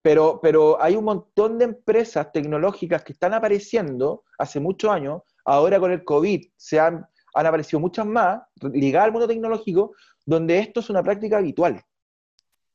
[0.00, 5.78] Pero, pero hay un montón de empresas tecnológicas que están apareciendo hace muchos años, ahora
[5.78, 8.40] con el COVID se han, han aparecido muchas más,
[8.72, 9.92] ligadas al mundo tecnológico,
[10.24, 11.84] donde esto es una práctica habitual.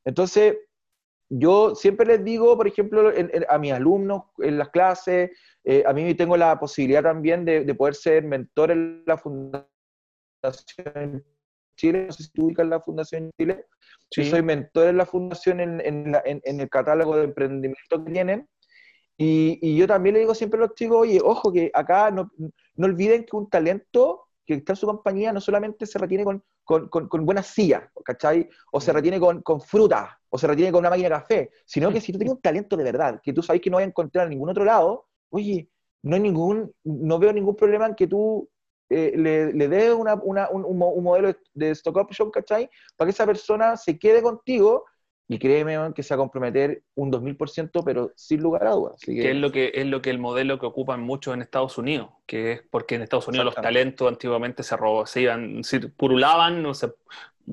[0.04, 0.56] Entonces,
[1.28, 3.12] yo siempre les digo, por ejemplo,
[3.48, 5.30] a mis alumnos en las clases,
[5.64, 9.66] eh, a mí tengo la posibilidad también de, poder ser mentor en la Fundación
[11.76, 13.66] Chile, no sé si tú ubicas la Fundación Chile,
[14.10, 15.80] yo soy mentor en la Fundación en,
[16.24, 18.48] el catálogo de emprendimiento que tienen,
[19.18, 22.30] y, yo también le digo siempre a los chicos, oye, ojo que acá no,
[22.76, 26.42] no olviden que un talento que está en su compañía no solamente se retiene con,
[26.64, 28.48] con, con, buenas sillas, ¿cachai?
[28.72, 31.90] O se retiene con, con fruta, o se retiene con una máquina de café, sino
[31.90, 33.88] que si tú tienes un talento de verdad, que tú sabes que no vas a
[33.88, 35.68] encontrar en ningún otro lado, oye,
[36.02, 38.48] no, hay ningún, no veo ningún problema en que tú
[38.88, 42.70] eh, le, le des una, una, un, un, modelo de stock option, ¿cachai?
[42.96, 44.84] Para que esa persona se quede contigo
[45.28, 49.00] y créeme que se va a comprometer un 2000%, pero sin lugar a dudas.
[49.00, 49.30] Que...
[49.30, 52.52] es lo que es lo que el modelo que ocupan muchos en Estados Unidos, que
[52.52, 55.62] es porque en Estados Unidos los talentos antiguamente se, robó, se iban,
[55.96, 56.92] purulaban, no sé,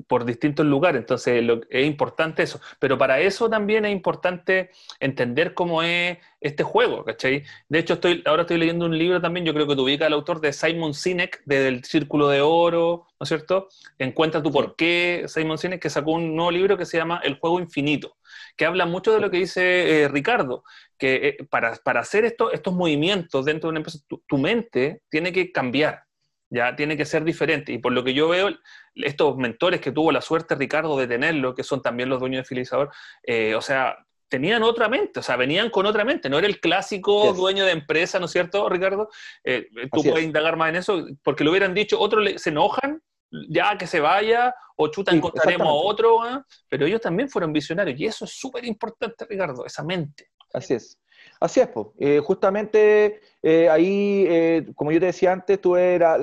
[0.06, 5.82] por distintos lugares, entonces es importante eso, pero para eso también es importante entender cómo
[5.82, 7.44] es este juego, ¿cachai?
[7.68, 10.12] De hecho, estoy, ahora estoy leyendo un libro también, yo creo que te ubica el
[10.12, 13.68] autor de Simon Sinek, del Círculo de Oro, ¿no es cierto?
[13.98, 17.38] Encuentra tu por qué, Simon Sinek, que sacó un nuevo libro que se llama El
[17.38, 18.16] Juego Infinito,
[18.56, 20.64] que habla mucho de lo que dice eh, Ricardo,
[20.98, 25.50] que eh, para, hacer esto, estos movimientos dentro de una empresa, tu mente tiene que
[25.52, 26.04] cambiar,
[26.50, 27.72] ya tiene que ser diferente.
[27.72, 28.50] Y por lo que yo veo,
[28.94, 32.48] estos mentores que tuvo la suerte Ricardo de tenerlo, que son también los dueños de
[32.48, 32.90] Filizador,
[33.22, 33.96] eh, o sea,
[34.28, 37.72] tenían otra mente, o sea, venían con otra mente, no era el clásico dueño de
[37.72, 39.08] empresa, ¿no es cierto, Ricardo?
[39.44, 43.00] Eh, tú puedes indagar más en eso, porque lo hubieran dicho, otros se enojan,
[43.48, 46.44] ya que se vaya, o chuta, encontraremos a otro, ¿ah?
[46.68, 50.30] pero ellos también fueron visionarios, y eso es súper importante, Ricardo, esa mente.
[50.52, 50.98] Así es.
[51.44, 51.88] Así es, pues.
[52.22, 56.16] justamente eh, ahí, eh, como yo te decía antes, tuve la,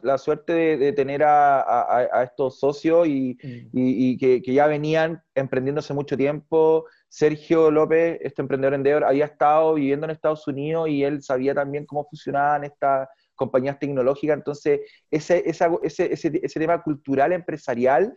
[0.00, 3.36] la, suerte de, tener a, estos socios y,
[3.72, 4.16] mm.
[4.16, 6.86] que, ya venían emprendiéndose mucho tiempo.
[7.08, 11.84] Sergio López, este emprendedor endeavor, había estado viviendo en Estados Unidos y él sabía también
[11.84, 14.36] cómo funcionaban estas compañías tecnológicas.
[14.36, 18.16] Entonces, ese, ese, ese, ese tema cultural, empresarial,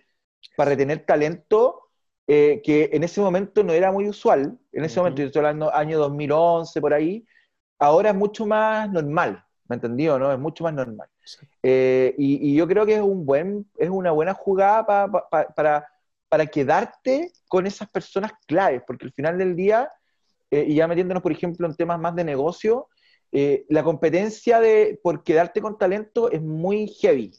[0.55, 1.82] para retener talento,
[2.25, 5.73] eh, que en ese momento no era muy usual, en ese momento, yo estoy hablando
[5.73, 7.25] año 2011, por ahí,
[7.79, 10.17] ahora es mucho más normal, ¿me entendió?
[10.17, 10.31] ¿no?
[10.31, 11.09] Es mucho más normal.
[11.61, 14.85] Eh, y, yo creo que es, un buen, es una buena jugada
[15.29, 15.87] para,
[16.29, 19.91] para quedarte con esas personas claves, porque al final del día,
[20.49, 22.87] eh, y ya metiéndonos, por ejemplo, en temas más de negocio,
[23.69, 27.33] la competencia de, por quedarte con talento es muy heavy.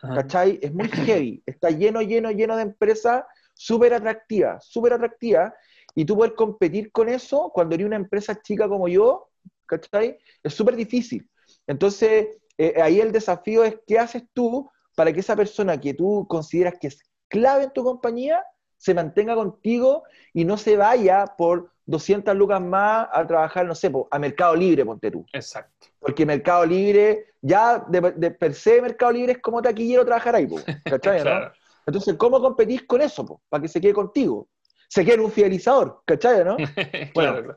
[0.00, 0.58] ¿Cachai?
[0.62, 1.42] Es muy heavy.
[1.46, 5.54] Está lleno, lleno, lleno de empresas súper atractiva, súper atractiva,
[5.94, 9.30] y tú poder competir con eso cuando eres una empresa chica como yo,
[9.66, 10.18] ¿cachai?
[10.42, 11.28] Es súper difícil.
[11.66, 16.26] Entonces, eh, ahí el desafío es qué haces tú para que esa persona que tú
[16.28, 18.44] consideras que es clave en tu compañía
[18.76, 23.90] se mantenga contigo y no se vaya por 200 lucas más a trabajar, no sé,
[24.10, 25.24] a Mercado Libre, ponte tú.
[25.32, 25.88] Exacto.
[25.98, 30.48] Porque Mercado Libre, ya de, per se Mercado Libre es como taquillero trabajar ahí,
[30.84, 31.20] ¿cachai?
[31.22, 31.52] claro.
[31.86, 33.40] Entonces, ¿cómo competís con eso?
[33.48, 34.48] Para que se quede contigo.
[34.88, 36.44] Se quede en un fidelizador, ¿cachai?
[36.44, 36.56] ¿no?
[37.14, 37.56] bueno,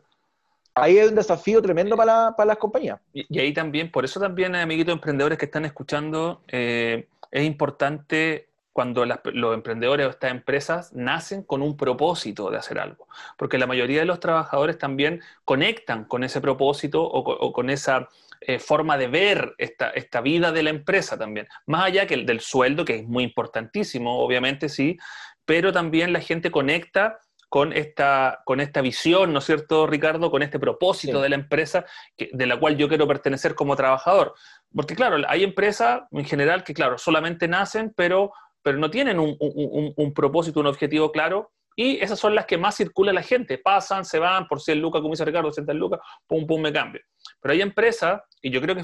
[0.76, 3.00] ahí hay un desafío tremendo para, las compañías.
[3.14, 9.06] Y, ahí también, por eso también, amiguitos emprendedores que están escuchando, eh, es importante cuando
[9.06, 13.08] los emprendedores o estas empresas nacen con un propósito de hacer algo.
[13.36, 18.08] Porque la mayoría de los trabajadores también conectan con ese propósito o con esa
[18.42, 21.48] eh, forma de ver esta, esta, vida de la empresa también.
[21.66, 24.98] Más allá que el del sueldo, que es muy importantísimo, obviamente sí,
[25.46, 27.20] pero también la gente conecta
[27.50, 30.30] con esta, con esta visión, ¿no es cierto, Ricardo?
[30.30, 31.86] Con este propósito de la empresa
[32.18, 34.34] que, de la cual yo quiero pertenecer como trabajador.
[34.76, 39.38] Porque claro, hay empresas en general que, claro, solamente nacen, pero, pero no tienen un,
[39.40, 43.60] un, un propósito, un objetivo claro, y esas son las que más circula la gente.
[43.60, 47.02] Pasan, se van, por 100 lucas, como dice Ricardo, 100 lucas, pum, pum, me cambio.
[47.40, 48.84] Pero hay empresas, y yo creo que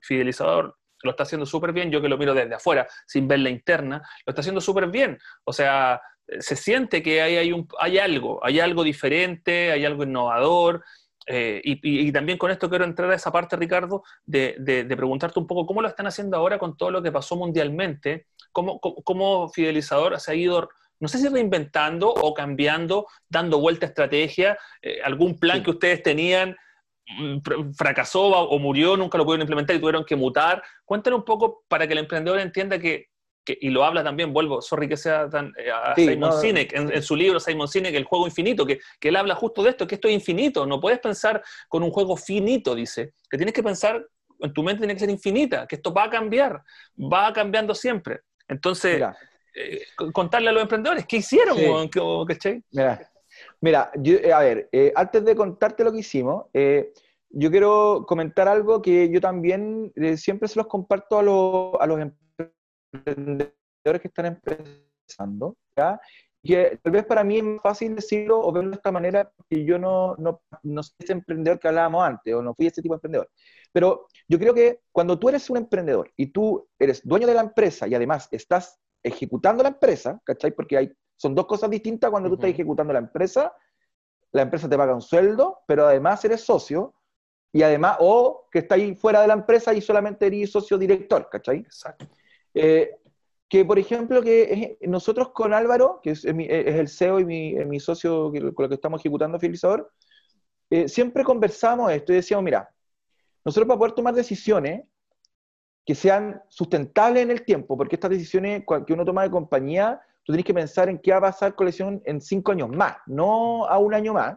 [0.00, 3.50] Fidelizador lo está haciendo súper bien, yo que lo miro desde afuera, sin ver la
[3.50, 5.18] interna, lo está haciendo súper bien.
[5.42, 6.00] O sea,
[6.38, 10.84] se siente que hay, hay, un, hay algo, hay algo diferente, hay algo innovador.
[11.26, 15.48] Eh, y, también con esto quiero entrar a esa parte, Ricardo, de, de, preguntarte un
[15.48, 19.48] poco cómo lo están haciendo ahora con todo lo que pasó mundialmente, cómo, cómo, cómo
[19.48, 20.68] Fidelizador se ha ido
[21.04, 26.02] no sé si reinventando o cambiando, dando vuelta a estrategia, eh, algún plan que ustedes
[26.02, 26.56] tenían
[27.18, 30.62] mm, fracasó o murió, nunca lo pudieron implementar y tuvieron que mutar.
[30.82, 33.08] Cuéntanos un poco para que el emprendedor entienda que,
[33.46, 37.14] y lo habla también, vuelvo, sorry que sea tan, eh, a Simon Sinek, en, su
[37.14, 40.08] libro Simon Sinek, El juego infinito, que, que, él habla justo de esto, que esto
[40.08, 44.02] es infinito, no puedes pensar con un juego finito, dice, que tienes que pensar,
[44.40, 46.62] en tu mente tiene que ser infinita, que esto va a cambiar,
[46.96, 48.20] va cambiando siempre.
[48.48, 49.02] Entonces,
[49.54, 51.56] eh, contarle a los emprendedores qué hicieron,
[52.72, 53.10] Mira,
[53.60, 56.46] mira eh, a ver, eh, antes de contarte lo que hicimos,
[57.30, 62.00] yo quiero comentar algo que yo también siempre se los comparto a, a los
[62.92, 66.00] emprendedores que están empezando, ¿ya?
[66.44, 69.64] que tal vez para mí es más fácil decirlo o verlo de esta manera porque
[69.64, 72.94] yo no, no, no soy ese emprendedor que hablábamos antes o no fui ese tipo
[72.94, 73.30] de emprendedor.
[73.72, 77.40] Pero yo creo que cuando tú eres un emprendedor y tú eres dueño de la
[77.40, 80.52] empresa y además estás ejecutando la empresa, ¿cachai?
[80.52, 83.54] Porque hay, son dos cosas distintas cuando tú estás ejecutando la empresa.
[84.32, 86.94] La empresa te paga un sueldo, pero además eres socio,
[87.52, 91.28] y además, o que está ahí fuera de la empresa y solamente eres socio director,
[91.30, 91.58] ¿cachai?
[91.58, 92.06] Exacto.
[92.52, 92.96] Eh,
[93.48, 98.64] que, por ejemplo, que nosotros con Álvaro, que es, el CEO y mi, socio con
[98.64, 99.92] el que estamos ejecutando Fidelizador,
[100.68, 102.68] eh, siempre conversamos esto y decíamos, mira,
[103.44, 104.84] nosotros para poder tomar decisiones,
[105.84, 110.32] que sean sustentables en el tiempo, porque estas decisiones que uno toma de compañía, tú
[110.32, 112.96] tienes que pensar en qué va a pasar con la lesión en cinco años más,
[113.06, 114.36] no a un año más.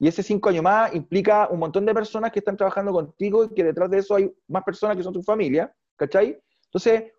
[0.00, 3.48] Y ese cinco años más implica un montón de personas que están trabajando contigo y
[3.54, 6.40] que detrás de eso hay más personas que son tu familia, ¿cachai?
[6.66, 7.12] Entonces,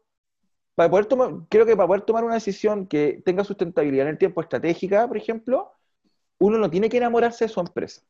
[0.76, 4.18] para poder tomar, creo que para poder tomar una decisión que tenga sustentabilidad en el
[4.18, 5.74] tiempo estratégica, por ejemplo,
[6.38, 8.02] uno no tiene que enamorarse de su empresa.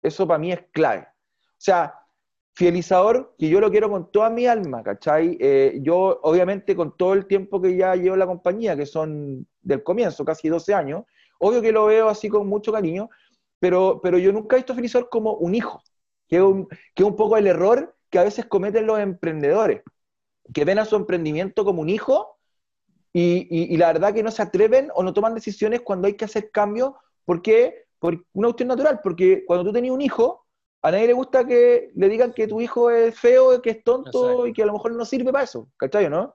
[0.00, 1.08] Eso para mí es clave.
[1.08, 2.01] O sea,
[2.54, 5.38] fidelizador, que yo lo quiero con toda mi alma, ¿cachai?
[5.40, 9.46] Eh, yo, obviamente, con todo el tiempo que ya llevo en la compañía, que son
[9.62, 11.04] del comienzo, casi 12 años,
[11.38, 13.08] obvio que lo veo así con mucho cariño,
[13.58, 15.82] pero, pero yo nunca he visto fidelizador como un hijo,
[16.28, 19.82] que es un, que un poco el error que a veces cometen los emprendedores
[20.52, 22.38] que ven a su emprendimiento como un hijo
[23.14, 26.50] y, la verdad que no se atreven o no toman decisiones cuando hay que hacer
[26.50, 26.92] cambios.
[27.26, 27.84] ¿Por qué?
[27.98, 30.41] Por una cuestión natural, porque cuando tú tenías un hijo,
[30.82, 34.46] a nadie le gusta que le digan que tu hijo es feo, que es tonto
[34.46, 36.34] y que a lo mejor no sirve para eso, ¿cachai no?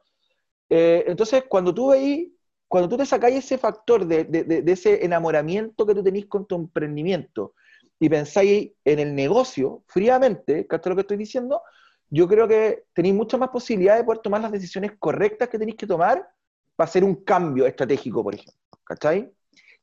[0.70, 2.30] Eh, entonces, cuando tú veis,
[2.68, 6.56] cuando tú te sacáis ese factor de, de, ese enamoramiento que tú tenés con tu
[6.56, 7.54] emprendimiento
[8.00, 11.62] y pensáis en el negocio fríamente, ¿cachai lo que estoy diciendo?
[12.10, 15.78] yo creo que tenéis muchas más posibilidades de poder tomar las decisiones correctas que tenéis
[15.78, 16.28] que tomar
[16.76, 18.54] para hacer un cambio estratégico, por ejemplo.
[18.84, 19.32] ¿Cachai?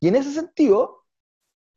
[0.00, 1.03] Y en ese sentido,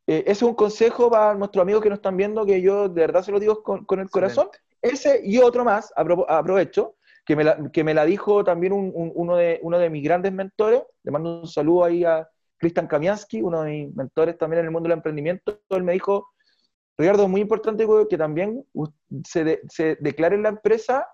[0.08, 3.02] eh, ese es un consejo para nuestros amigos que nos están viendo, que yo de
[3.02, 4.48] verdad se lo digo con, el corazón.
[4.80, 6.94] Ese y otro más, aprovecho,
[7.26, 10.82] que me la, que me la dijo también uno, de, uno de mis grandes mentores.
[11.02, 14.70] Le mando un saludo ahí a Cristian Kamiansky, uno de mis mentores también en el
[14.70, 15.60] mundo del emprendimiento.
[15.68, 16.28] Él me dijo,
[16.96, 18.64] Ricardo, es muy importante que también
[19.26, 21.06] se, se declare en la empresa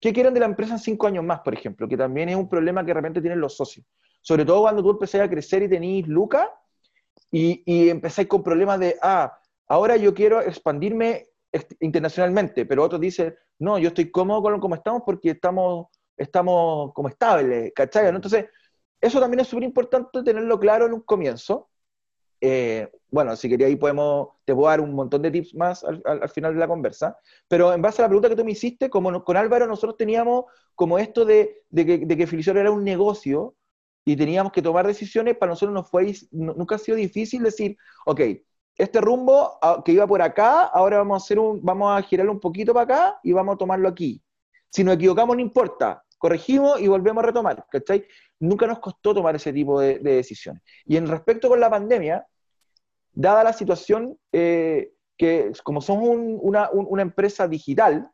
[0.00, 2.48] qué quieren de la empresa en cinco años más, por ejemplo, que también es un
[2.48, 3.86] problema que de repente tienen los socios.
[4.22, 6.48] Sobre todo cuando tú empecé a crecer y tenéis lucas
[7.34, 11.26] y, y empezáis con problemas de, ah, ahora yo quiero expandirme
[11.80, 17.08] internacionalmente, pero otros dicen, no, yo estoy cómodo con como estamos porque estamos, estamos como
[17.08, 18.08] estables, ¿cachai?
[18.08, 18.46] Entonces,
[19.00, 21.70] eso también es súper importante tenerlo claro en un comienzo
[22.46, 26.28] eh, bueno, si quería ahí podemos, te puedo dar un montón de tips más al,
[26.28, 27.16] final de la conversa,
[27.48, 30.44] pero en base a la pregunta que tú me hiciste, como con Álvaro nosotros teníamos
[30.74, 33.54] como esto de, que, de que era un negocio
[34.04, 38.20] y teníamos que tomar decisiones, para nosotros no fue, nunca ha sido difícil decir, ok,
[38.76, 42.32] este rumbo ah, que iba por acá, ahora vamos a, hacer un, vamos a girarlo
[42.32, 44.22] un poquito para acá y vamos a tomarlo aquí.
[44.70, 48.04] Si nos equivocamos, no importa, corregimos y volvemos a retomar, ¿cachai?
[48.40, 50.62] Nunca nos costó tomar ese tipo de, de decisiones.
[50.84, 52.26] Y en respecto con la pandemia,
[53.14, 56.70] dada la situación eh, que como somos una,
[57.02, 58.10] empresa digital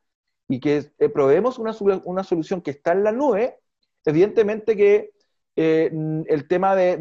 [0.48, 1.74] y que eh, proveemos una,
[2.05, 3.59] una, solución que está en la nube,
[4.05, 5.11] evidentemente que
[5.62, 5.90] eh,
[6.26, 6.96] el tema de,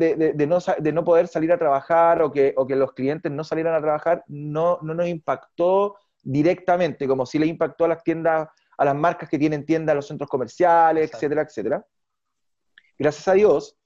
[0.46, 3.74] no, de, no, poder salir a trabajar o que, o que, los clientes no salieran
[3.74, 8.84] a trabajar no, no nos impactó directamente, como si le impactó a las tiendas, a
[8.84, 11.86] las marcas que tienen tiendas, a los centros comerciales, etcétera, etcétera.
[12.98, 13.78] Gracias a Dios,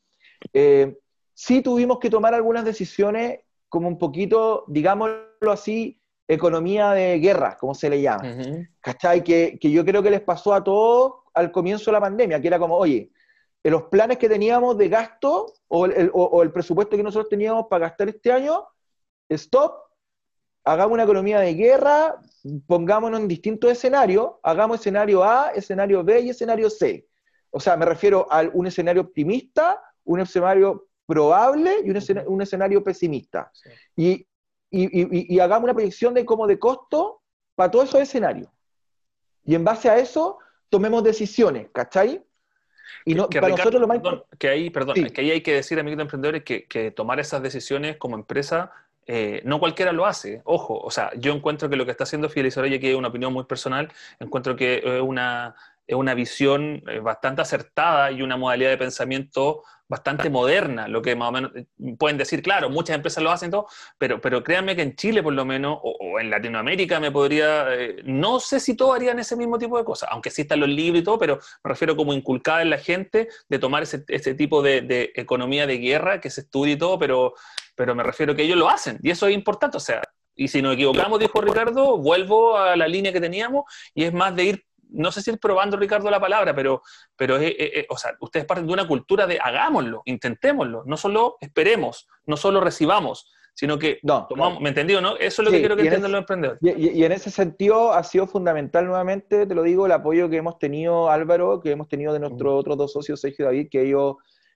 [1.35, 7.75] sí tuvimos que tomar algunas decisiones como un poquito, digámoslo así, economía de guerra, como
[7.75, 8.23] se le llama.
[8.81, 9.23] ¿Cachai?
[9.23, 12.47] Que, que, yo creo que les pasó a todos al comienzo de la pandemia, que
[12.47, 13.11] era como, oye,
[13.63, 17.67] en los planes que teníamos de gasto o el, o, el presupuesto que nosotros teníamos
[17.69, 18.67] para gastar este año,
[19.29, 19.75] stop,
[20.65, 22.21] hagamos una economía de guerra,
[22.67, 27.07] pongámonos en distintos escenarios, hagamos escenario A, escenario B y escenario C.
[27.51, 33.51] O sea, me refiero a un escenario optimista, un escenario probable y un, escenario, pesimista.
[33.95, 34.27] Y,
[34.71, 37.21] y, hagamos una proyección de cómo de costo
[37.55, 38.49] para todos esos escenarios.
[39.45, 42.25] Y en base a eso, tomemos decisiones, ¿cachai?
[43.05, 43.99] Y no, para nosotros lo más
[44.37, 47.97] que ahí, perdón, que ahí hay que decir a emprendedores que, que tomar esas decisiones
[47.97, 48.71] como empresa
[49.05, 52.29] eh, no cualquiera lo hace, ojo, o sea, yo encuentro que lo que está haciendo
[52.29, 55.55] Fidelizador, y aquí es una opinión muy personal, encuentro que es una,
[55.87, 61.15] es una visión eh, bastante acertada y una modalidad de pensamiento bastante moderna, lo que
[61.15, 61.67] más o menos eh,
[61.99, 63.67] pueden decir, claro, muchas empresas lo hacen todo,
[63.97, 68.01] pero, pero créanme que en Chile por lo menos, o, en Latinoamérica me podría, eh,
[68.03, 71.01] no sé si todos harían ese mismo tipo de cosas, aunque sí están los libros
[71.01, 74.61] y todo, pero me refiero como inculcada en la gente de tomar ese, ese tipo
[74.61, 77.35] de, de, economía de guerra que se estudia y todo, pero,
[77.75, 80.01] pero me refiero que ellos lo hacen, y eso es importante, o sea,
[80.35, 84.35] y si nos equivocamos, dijo Ricardo, vuelvo a la línea que teníamos, y es más
[84.35, 86.81] de ir no sé si es probando, Ricardo, la palabra, pero,
[87.15, 87.37] pero
[87.89, 92.61] o sea, ustedes parten de una cultura de hagámoslo, intentémoslo, no solo esperemos, no solo
[92.61, 95.15] recibamos, sino que no, tomamos, ¿me entendió, no?
[95.17, 96.59] Eso es lo que quiero que entiendan los emprendedores.
[96.61, 100.57] Y, en ese sentido ha sido fundamental nuevamente, te lo digo, el apoyo que hemos
[100.57, 104.15] tenido, Álvaro, que hemos tenido de nuestros otros dos socios, Sergio y David, que ellos,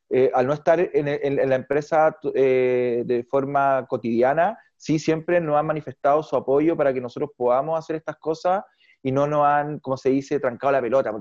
[0.09, 5.67] eh, al no estar en, la empresa eh, de forma cotidiana, sí siempre nos han
[5.67, 8.63] manifestado su apoyo para que nosotros podamos hacer estas cosas
[9.07, 11.13] y no nos han, como se dice, trancado la pelota.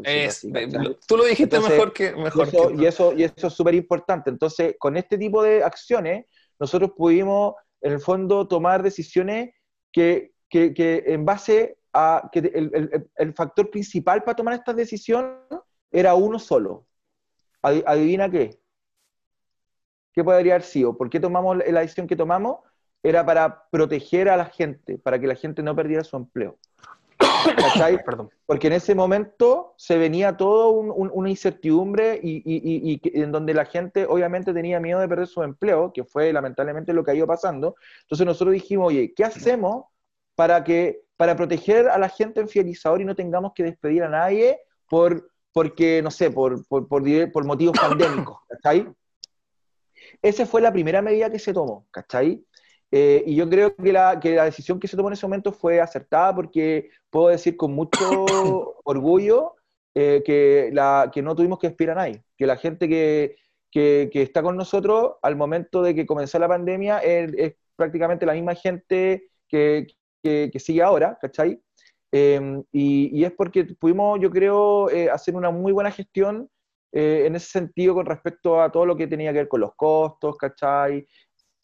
[1.06, 2.16] tú lo dijiste mejor que...
[2.16, 4.28] Mejor y, eso, y, eso, es súper importante.
[4.28, 6.26] Entonces, con este tipo de acciones,
[6.58, 9.54] nosotros pudimos, en el fondo, tomar decisiones
[9.92, 14.74] que, que, que en base a que el, el, el, factor principal para tomar esta
[14.74, 15.38] decisión
[15.92, 16.88] era uno solo.
[17.62, 18.58] ¿Adivina qué?
[20.12, 20.98] ¿Qué podría haber sido?
[20.98, 22.58] ¿Por qué tomamos la decisión que tomamos?
[23.00, 26.58] Era para proteger a la gente, para que la gente no perdiera su empleo.
[27.54, 28.02] ¿Cachai?
[28.04, 28.30] Perdón.
[28.44, 34.52] Porque en ese momento se venía todo una incertidumbre y, en donde la gente obviamente
[34.52, 37.76] tenía miedo de perder su empleo, que fue lamentablemente lo que ha ido pasando.
[38.02, 39.86] Entonces nosotros dijimos, oye, ¿qué hacemos
[40.34, 44.08] para, que, para proteger a la gente en Fidelizador y no tengamos que despedir a
[44.08, 48.38] nadie por, porque, no sé, por, por, por motivos pandémicos?
[48.48, 48.88] ¿Cachai?
[50.22, 52.44] Esa fue la primera medida que se tomó, ¿cachai?
[52.92, 55.52] Eh, y yo creo que la, que la decisión que se tomó en ese momento
[55.52, 57.98] fue acertada porque puedo decir con mucho
[58.84, 59.54] orgullo
[59.94, 63.36] eh, que, la, que no tuvimos que esperar a nadie, que la gente que,
[63.72, 68.34] que, que, está con nosotros al momento de que comenzó la pandemia es, prácticamente la
[68.34, 69.86] misma gente que,
[70.58, 71.60] sigue ahora, ¿cachai?
[72.12, 76.48] Em, y, y, es porque pudimos, yo creo, eh, hacer una muy buena gestión
[76.92, 80.38] en ese sentido con respecto a todo lo que tenía que ver con los costos,
[80.38, 81.06] ¿cachai?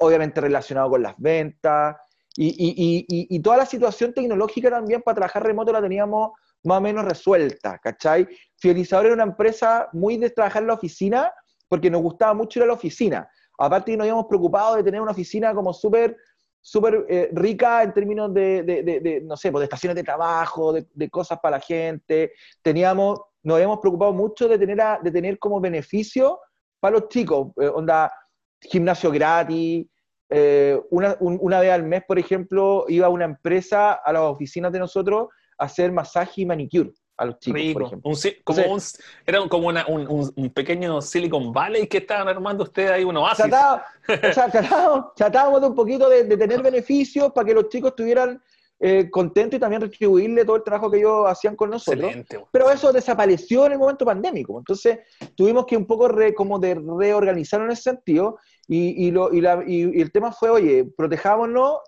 [0.03, 1.97] Obviamente relacionado con las ventas,
[2.37, 6.33] y, toda la situación tecnológica también para trabajar remoto la teníamos
[6.65, 8.27] más o menos resuelta, ¿cachai?
[8.57, 11.33] Fidelizador era una empresa muy de trabajar en la oficina,
[11.69, 13.29] porque nos gustaba mucho ir a la oficina.
[13.59, 16.17] Aparte nos habíamos preocupado de tener una oficina como súper
[16.65, 21.41] súper eh, rica en términos de, no sé, pues de estaciones de trabajo, de, cosas
[21.41, 22.33] para la gente.
[22.63, 26.39] Teníamos, nos habíamos preocupado mucho de tener, de tener como beneficio
[26.79, 28.13] para los chicos, eh, onda,
[28.61, 29.87] gimnasio gratis,
[30.35, 34.79] eh, una, una, vez al mes, por ejemplo, iba una empresa a las oficinas de
[34.79, 35.29] nosotros
[35.59, 38.11] a hacer masaje y manicure a los chicos, por ejemplo.
[38.11, 38.81] Un, como un,
[39.27, 43.45] era como una, un, un, pequeño Silicon Valley que estaban armando ustedes ahí, uno oasis.
[45.17, 48.43] tratábamos, de un poquito de, de tener beneficios para que los chicos tuvieran
[48.85, 52.13] eh, contento y también retribuirle todo el trabajo que ellos hacían con nosotros.
[52.51, 54.59] Pero eso desapareció en el momento pandémico.
[54.59, 54.99] Entonces
[55.37, 58.41] tuvimos que un poco como de reorganizarlo en ese sentido
[58.73, 61.81] y, y, lo, y, la, y, el tema fue, oye, protejámonos,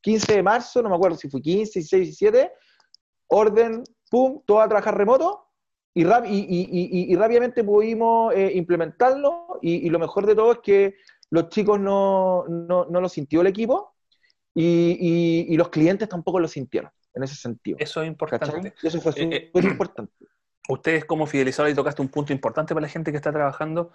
[0.00, 2.52] 15 de marzo, no me acuerdo si fue 15, 16, 17,
[3.26, 5.50] orden, pum, todo a trabajar remoto
[5.94, 10.94] y, y, rápidamente pudimos eh, implementarlo y, lo mejor de todo es que
[11.28, 13.94] los chicos no, no, no lo sintió el equipo
[14.54, 17.76] y, los clientes tampoco lo sintieron en ese sentido.
[17.78, 18.72] Eso es importante.
[18.82, 20.12] Eso fue eh, eh, importante.
[20.70, 23.92] Ustedes como fidelizadores y tocaste un punto importante para la gente que está trabajando.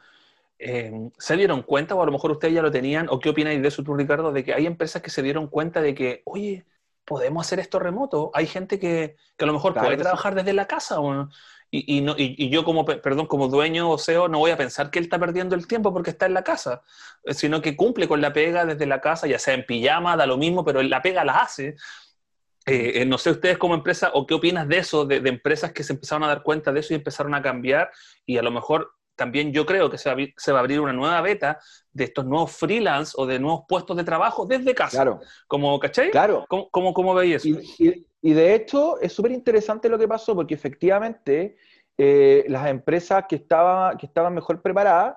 [0.59, 3.61] Eh, ¿Se dieron cuenta, o a lo mejor ustedes ya lo tenían, o qué opináis
[3.61, 6.65] de eso tú, Ricardo, de que hay empresas que se dieron cuenta de que, oye,
[7.05, 8.31] podemos hacer esto remoto?
[8.33, 11.29] Hay gente que, que a lo mejor puede trabajar desde la casa, o,
[11.69, 14.89] y, y, no, y, yo como, perdón, como dueño o CEO no voy a pensar
[14.89, 16.81] que él está perdiendo el tiempo porque está en la casa,
[17.23, 20.25] eh, sino que cumple con la pega desde la casa, ya sea en pijama, da
[20.25, 21.75] lo mismo, pero la pega la hace.
[22.65, 25.83] Eh, eh, no sé ustedes como empresa o qué opinas de eso, de, empresas que
[25.83, 27.91] se empezaron a dar cuenta de eso y empezaron a cambiar
[28.25, 30.93] y a lo mejor también yo creo que se va, se va, a abrir una
[30.93, 31.59] nueva beta
[31.91, 34.97] de estos nuevos freelance o de nuevos puestos de trabajo desde casa.
[34.97, 35.19] Claro.
[35.47, 36.11] Como, ¿cachai?
[36.11, 36.45] Claro.
[36.47, 37.59] ¿Cómo, cómo, cómo veis eso?
[38.21, 41.55] Y, de hecho es súper interesante lo que pasó porque efectivamente
[41.97, 45.15] eh, las empresas que, estaba, que estaban mejor preparadas,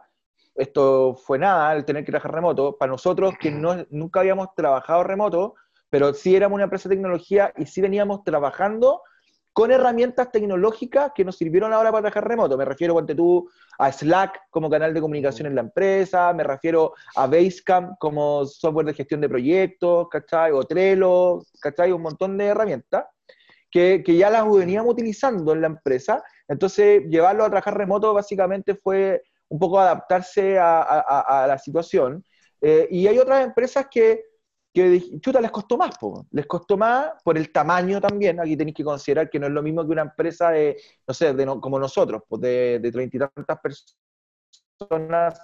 [0.54, 5.02] esto fue nada, el tener que trabajar remoto, para nosotros que no, nunca habíamos trabajado
[5.04, 5.54] remoto,
[5.90, 9.02] pero sí éramos una empresa de tecnología y sí veníamos trabajando
[9.52, 12.56] con herramientas tecnológicas que nos sirvieron ahora para trabajar remoto.
[12.56, 16.94] Me refiero, cuando tú, a Slack como canal de comunicación en la empresa, me refiero
[17.16, 20.52] a Basecamp como software de gestión de proyectos, ¿cachai?
[20.52, 21.90] O Trello, ¿cachai?
[21.92, 23.06] Un montón de herramientas
[23.70, 26.22] que, que ya las veníamos utilizando en la empresa.
[26.48, 32.24] Entonces, llevarlo a trabajar remoto básicamente fue un poco adaptarse a, a, a la situación.
[32.60, 34.29] Eh, y hay otras empresas que
[34.72, 35.90] que chuta, les costó más,
[36.30, 39.62] les costó más por el tamaño también, aquí tenéis que considerar que no es lo
[39.62, 43.58] mismo que una empresa de, no sé, de como nosotros, pues de treinta y tantas
[44.78, 45.40] personas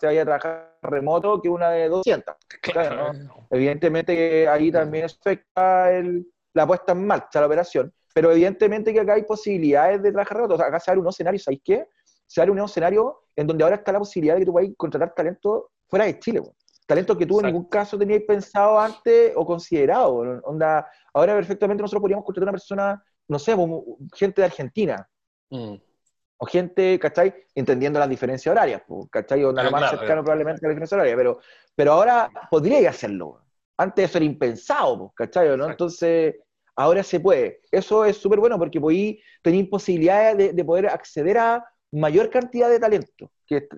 [0.00, 2.34] se vaya a trabajar remoto que una de 200.
[3.50, 9.14] Evidentemente ahí también afecta el, la puesta en marcha, la operación, pero evidentemente que acá
[9.14, 11.86] hay posibilidades de trabajar remoto, o sea, acá se abre un escenario, ¿sabéis qué?
[12.26, 15.14] Se abre un escenario en donde ahora está la posibilidad de que tú puedas contratar
[15.14, 16.40] talento fuera de Chile,
[16.90, 20.16] talento que tú en ningún caso tenías pensado antes o considerado.
[20.42, 23.54] Onda, ahora perfectamente nosotros podríamos contratar a una persona, no sé,
[24.16, 25.08] gente de Argentina.
[25.50, 25.76] Mm.
[26.38, 27.32] O gente, ¿cachai?
[27.54, 29.44] Entendiendo las diferencias horarias, ¿cachai?
[29.44, 31.38] O nada más cercano probablemente a la diferencia horaria, pero,
[31.76, 33.40] pero ahora podría hacerlo.
[33.76, 35.56] Antes eso era impensado, ¿cachai?
[35.56, 35.70] ¿no?
[35.70, 36.34] Entonces,
[36.74, 37.60] ahora se puede.
[37.70, 42.80] Eso es súper bueno porque ahí tenéis posibilidades de, poder acceder a mayor cantidad de
[42.80, 43.68] talento, que,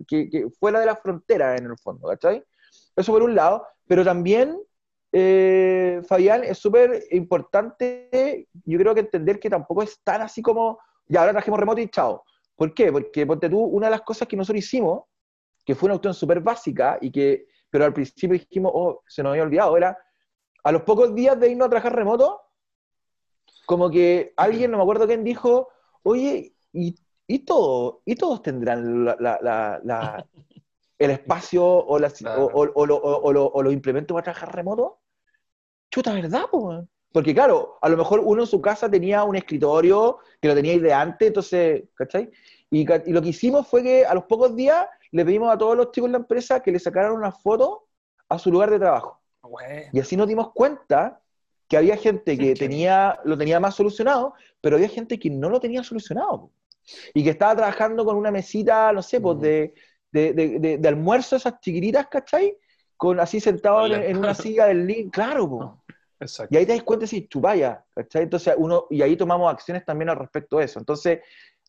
[0.58, 2.42] fuera de la frontera en el fondo, ¿cachai?
[2.96, 4.58] Eso por un lado, pero también,
[5.12, 10.78] eh, Fabián, es súper importante, yo creo que entender que tampoco es tan así como,
[11.06, 12.24] ya ahora trajimos remoto y chao.
[12.54, 12.92] ¿Por qué?
[12.92, 15.04] Porque, ponte tú, una de las cosas que nosotros hicimos,
[15.64, 19.30] que fue una opción súper básica, y que, pero al principio dijimos, oh, se nos
[19.30, 19.96] había olvidado, era,
[20.64, 22.40] a los pocos días de irnos a trabajar remoto,
[23.66, 25.68] como que alguien, no me acuerdo quién dijo,
[26.02, 26.94] oye, ¿y,
[27.26, 29.06] y, todo, ¿y todos tendrán
[31.04, 35.00] el espacio o, o, los implementos para trabajar remoto?
[35.90, 36.44] Chuta, ¿verdad?
[37.12, 40.78] Porque claro, a lo mejor uno en su casa tenía un escritorio que lo tenía
[40.78, 42.30] de antes, entonces, ¿cachai?
[42.70, 45.76] Y, y, lo que hicimos fue que a los pocos días le pedimos a todos
[45.76, 47.88] los chicos de la empresa que le sacaran una foto
[48.28, 49.20] a su lugar de trabajo.
[49.92, 51.20] Y así nos dimos cuenta
[51.68, 55.60] que había gente que tenía, lo tenía más solucionado, pero había gente que no lo
[55.60, 56.50] tenía solucionado.
[57.14, 59.74] Y que estaba trabajando con una mesita, no sé, pues de,
[60.12, 62.56] de, de, almuerzo, esas chiquititas, ¿cachai?
[62.96, 65.82] Con, así sentado en, una silla del link, claro.
[66.20, 66.54] Exacto.
[66.54, 68.24] Y ahí te das cuenta si chupaya, ¿cachai?
[68.24, 70.78] Entonces uno, y ahí tomamos acciones también al respecto de eso.
[70.78, 71.20] Entonces,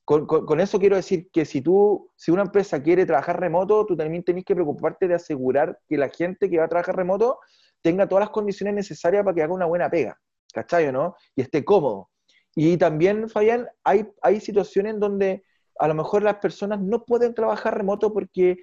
[0.05, 3.95] con, con, eso quiero decir que si tú, si una empresa quiere trabajar remoto, tú
[3.95, 7.39] también tenés que preocuparte de asegurar que la gente que va a trabajar remoto
[7.81, 10.19] tenga todas las condiciones necesarias para que haga una buena pega,
[10.53, 11.15] ¿cachai no?
[11.35, 12.09] Y esté cómodo.
[12.55, 15.43] Y también, Fabián, hay, hay situaciones donde
[15.79, 18.57] a lo mejor las personas no pueden trabajar remoto porque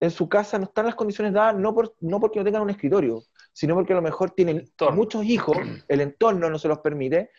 [0.00, 2.70] en su casa no están las condiciones dadas, no, por, no porque no tengan un
[2.70, 5.56] escritorio, sino porque a lo mejor tienen muchos hijos,
[5.88, 7.30] el entorno no se los permite,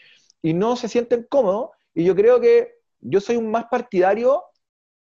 [0.41, 1.71] y no se sienten cómodos.
[1.93, 4.43] Y yo creo que yo soy un más partidario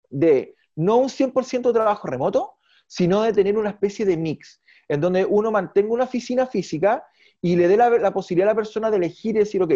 [0.10, 2.54] de no un 100% de trabajo remoto,
[2.88, 7.06] sino de tener una especie de mix en donde uno mantenga una oficina física
[7.41, 9.74] y le dé la, posibilidad a la persona de elegir y decir, ok,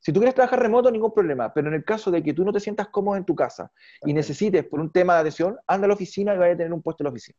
[0.00, 2.52] si tú quieres trabajar remoto, ningún problema, pero en el caso de que tú no
[2.52, 3.70] te sientas cómodo en tu casa
[4.04, 6.72] y necesites por un tema de adhesión, anda a la oficina y vaya a tener
[6.72, 7.38] un puesto en la oficina.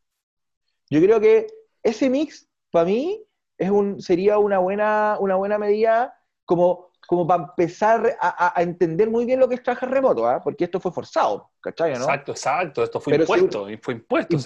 [0.90, 1.48] Yo creo que
[1.84, 3.24] ese mix, para mí,
[3.58, 6.14] es un, sería una buena, una buena medida
[6.46, 10.40] como como para empezar a, entender muy bien lo que es trabajar remoto, ¿ah?
[10.42, 11.92] porque esto fue forzado, ¿cachai?
[11.92, 11.98] ¿no?
[11.98, 14.38] Exacto, exacto, esto fue impuesto, fue impuesto,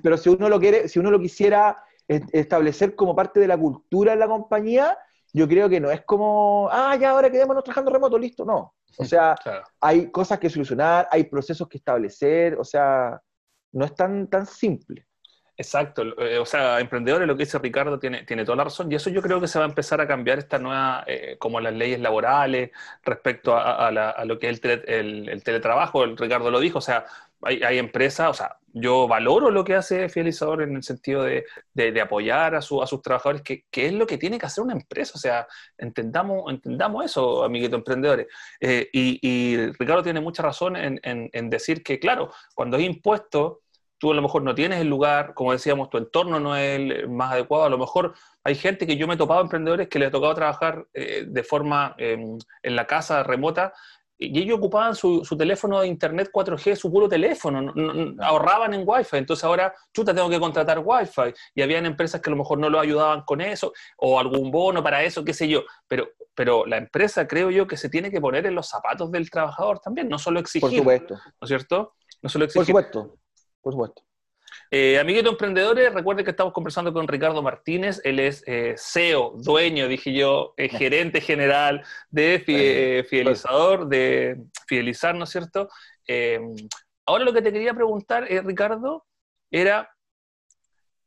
[0.00, 4.12] pero si uno lo quiere, si uno lo quisiera establecer como parte de la cultura
[4.12, 4.96] de la compañía,
[5.34, 8.74] yo creo que no es como, ah, ya ahora quedémonos trabajando remoto, listo, no.
[8.96, 9.34] O sea,
[9.80, 13.20] hay cosas que solucionar, hay procesos que establecer, o sea,
[13.72, 15.06] no es tan, tan simple.
[15.56, 18.96] Exacto, eh, o sea, emprendedores, lo que dice Ricardo tiene, tiene toda la razón, y
[18.96, 21.72] eso yo creo que se va a empezar a cambiar esta nueva, eh, como las
[21.74, 22.70] leyes laborales
[23.04, 23.90] respecto a,
[24.24, 27.06] lo que es el, teletrabajo, el Ricardo lo dijo, o sea,
[27.42, 31.44] hay, empresas, o sea, yo valoro lo que hace Fidelizador en el sentido de,
[32.02, 35.12] apoyar a, su, a sus trabajadores, que, es lo que tiene que hacer una empresa,
[35.14, 35.46] o sea,
[35.78, 38.26] entendamos, entendamos eso, amiguitos emprendedores.
[38.60, 43.58] Eh, y, Ricardo tiene mucha razón en, decir que, claro, cuando hay impuestos,
[43.96, 47.08] tú a lo mejor no tienes el lugar, como decíamos, tu entorno no es el
[47.08, 50.08] más adecuado, a lo mejor hay gente que yo me he topado, emprendedores, que les
[50.08, 53.72] ha tocado trabajar eh, de forma em, en la casa remota
[54.18, 57.72] y ellos ocupaban su, teléfono de internet 4G, su puro teléfono,
[58.20, 62.32] ahorraban en Wi-Fi, entonces ahora, chuta, tengo que contratar Wi-Fi, y habían empresas que a
[62.32, 65.64] lo mejor no lo ayudaban con eso, o algún bono para eso, qué sé yo,
[65.88, 69.30] pero, pero la empresa creo yo que se tiene que poner en los zapatos del
[69.30, 71.14] trabajador también, no solo exigir, Por supuesto.
[71.14, 71.94] ¿no es cierto?
[72.22, 72.72] No solo exigir.
[72.72, 73.18] Por supuesto
[73.64, 74.02] por supuesto.
[74.70, 79.88] Eh, amiguitos emprendedores, recuerden que estamos conversando con Ricardo Martínez, él es eh, CEO, dueño,
[79.88, 85.68] dije yo, eh, gerente general de eh, Fidelizador, de Fidelizar, ¿no es cierto?
[87.06, 89.06] ahora lo que te quería preguntar, Ricardo,
[89.50, 89.90] era,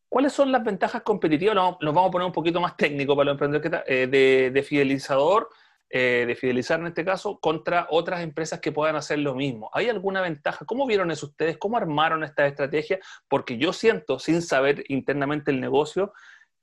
[0.09, 1.55] ¿cuáles son las ventajas competitivas?
[1.55, 5.49] Nos, vamos a poner un poquito más técnico para los emprendedores de, de Fidelizador
[5.89, 9.69] eh, de fidelizar en este caso contra otras empresas que puedan hacer lo mismo.
[9.73, 10.65] ¿Hay alguna ventaja?
[10.65, 11.57] ¿Cómo vieron eso ustedes?
[11.57, 12.99] ¿Cómo armaron esta estrategia?
[13.29, 16.13] Porque yo siento, sin saber internamente el negocio,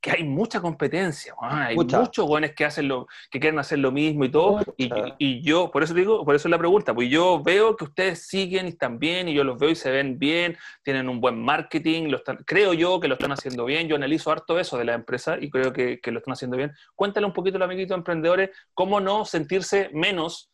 [0.04, 4.26] que hay mucha competencia, hay muchos jóvenes que hacen lo, que quieren hacer lo mismo
[4.26, 7.74] y todo, y, yo, por eso digo, por eso es la pregunta, pues yo veo
[7.74, 11.08] que ustedes siguen y están bien, y yo los veo y se ven bien, tienen
[11.08, 14.58] un buen marketing, lo están, creo yo que lo están haciendo bien, yo analizo harto
[14.58, 16.72] eso de la empresa y creo que, que lo están haciendo bien.
[16.94, 20.50] Cuéntale un poquito, los amiguitos emprendedores, cómo no sentirse menos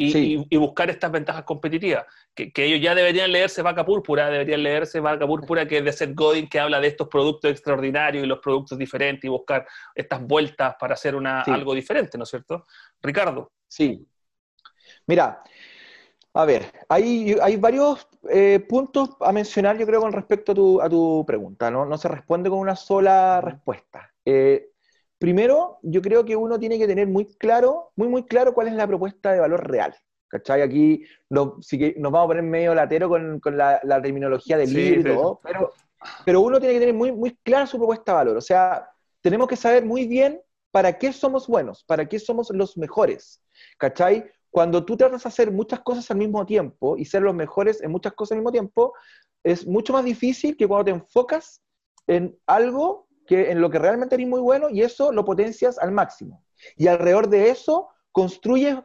[0.00, 2.06] y, buscar estas ventajas competitivas.
[2.34, 6.14] Que, ellos ya deberían leerse Vaca Púrpura, deberían leerse Vaca Púrpura, que es de Seth
[6.14, 10.76] Godin, que habla de estos productos extraordinarios y los productos diferentes y buscar estas vueltas
[10.78, 12.66] para hacer una, algo diferente, ¿no es cierto?
[13.02, 13.52] Ricardo.
[13.68, 14.06] Sí.
[15.06, 15.42] Mira,
[16.32, 20.80] a ver, hay, hay varios eh, puntos a mencionar, yo creo, con respecto a tu,
[20.80, 21.84] a tu pregunta, ¿no?
[21.84, 24.12] No se responde con una sola respuesta.
[24.24, 24.70] Eh,
[25.20, 28.74] primero, yo creo que uno tiene que tener muy claro, muy, muy claro cuál es
[28.74, 29.94] la propuesta de valor real.
[30.28, 30.62] ¿Cachai?
[30.62, 31.54] Aquí nos,
[31.96, 35.72] nos vamos a poner medio latero con, la, terminología del libro, pero,
[36.24, 38.36] pero uno tiene que tener muy, muy clara su propuesta de valor.
[38.36, 38.88] O sea,
[39.20, 40.40] tenemos que saber muy bien
[40.70, 43.42] para qué somos buenos, para qué somos los mejores.
[43.76, 44.30] ¿Cachai?
[44.50, 47.90] Cuando tú tratas de hacer muchas cosas al mismo tiempo y ser los mejores en
[47.90, 48.94] muchas cosas al mismo tiempo,
[49.44, 51.60] es mucho más difícil que cuando te enfocas
[52.06, 55.92] en algo que en lo que realmente eres muy bueno y eso lo potencias al
[55.92, 56.42] máximo.
[56.76, 58.76] Y alrededor de eso construyes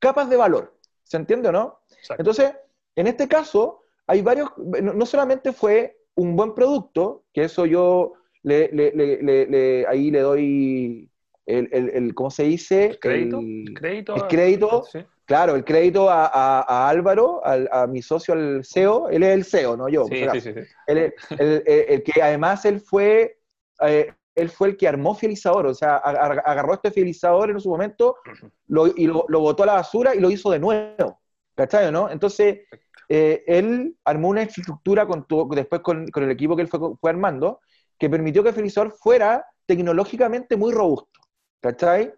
[0.00, 0.76] capas de valor.
[1.04, 1.78] ¿Se entiende o no?
[2.18, 2.52] Entonces,
[2.96, 8.70] en este caso, hay varios, no solamente fue un buen producto, que eso yo le,
[8.72, 11.08] le, ahí le doy
[11.46, 12.98] el, el, ¿cómo se dice?
[13.00, 13.38] crédito.
[13.38, 14.16] El crédito.
[14.16, 14.82] El crédito
[15.26, 19.88] Claro, el crédito a, Álvaro, a, mi socio, al CEO, él es el CEO, no
[19.88, 20.06] yo.
[20.06, 20.50] Sí, sí, sí,
[20.86, 23.36] el, que además él fue,
[23.82, 28.16] eh, él fue el que armó Fielizador, o sea, agarró este Fielizador en su momento
[28.96, 31.20] y lo, lo, botó a la basura y lo hizo de nuevo.
[31.54, 32.10] ¿Cachai, no?
[32.10, 32.60] Entonces,
[33.08, 37.60] eh, él armó una infraestructura con después con, el equipo que él fue, fue armando,
[37.98, 41.20] que permitió que Fielizador fuera tecnológicamente muy robusto.
[41.60, 42.12] ¿Cachai?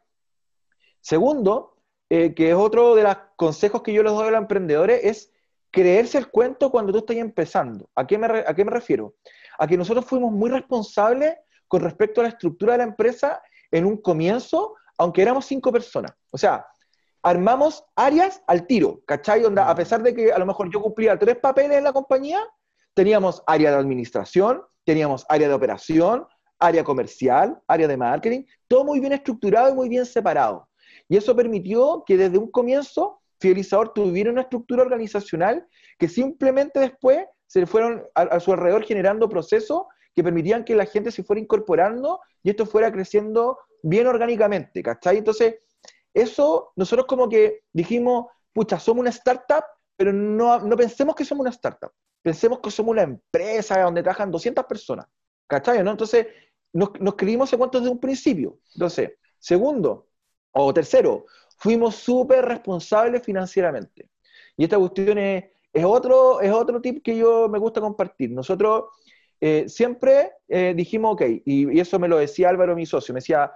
[1.00, 1.76] Segundo,
[2.10, 5.32] eh, que es otro de los consejos que yo les doy a los emprendedores, es
[5.70, 7.88] creerse el cuento cuando tú estás empezando.
[7.94, 9.14] ¿A qué, me ¿A qué me refiero?
[9.58, 11.36] A que nosotros fuimos muy responsables
[11.68, 13.40] con respecto a la estructura de la empresa
[13.70, 16.12] en un comienzo, aunque éramos cinco personas.
[16.30, 16.66] O sea,
[17.22, 19.44] armamos áreas al tiro, ¿cachai?
[19.44, 22.40] Onda, a pesar de que a lo mejor yo cumplía tres papeles en la compañía,
[22.94, 26.26] teníamos área de administración, teníamos área de operación,
[26.58, 30.68] área comercial, área de marketing, todo muy bien estructurado y muy bien separado.
[31.08, 35.66] Y eso permitió que desde un comienzo Fidelizador tuviera una estructura organizacional
[35.98, 39.82] que simplemente después se fueron a, su alrededor generando procesos
[40.18, 45.18] que permitían que la gente se fuera incorporando y esto fuera creciendo bien orgánicamente, ¿cachai?
[45.18, 45.60] Entonces,
[46.12, 49.62] eso nosotros como que dijimos, pucha, somos una startup,
[49.96, 54.32] pero no, no pensemos que somos una startup, pensemos que somos una empresa donde trabajan
[54.32, 55.06] 200 personas,
[55.46, 55.78] ¿cachai?
[55.78, 56.26] Entonces,
[56.72, 58.58] nos, nos ese cuento desde un principio.
[58.74, 60.08] Entonces, segundo,
[60.50, 61.26] o tercero,
[61.58, 64.10] fuimos súper responsables financieramente.
[64.56, 65.44] Y esta cuestión es,
[65.84, 68.32] otro, es otro tip que yo me gusta compartir.
[68.32, 68.86] Nosotros
[69.40, 73.52] eh, siempre eh, dijimos, ok, y, eso me lo decía Álvaro, mi socio, me decía,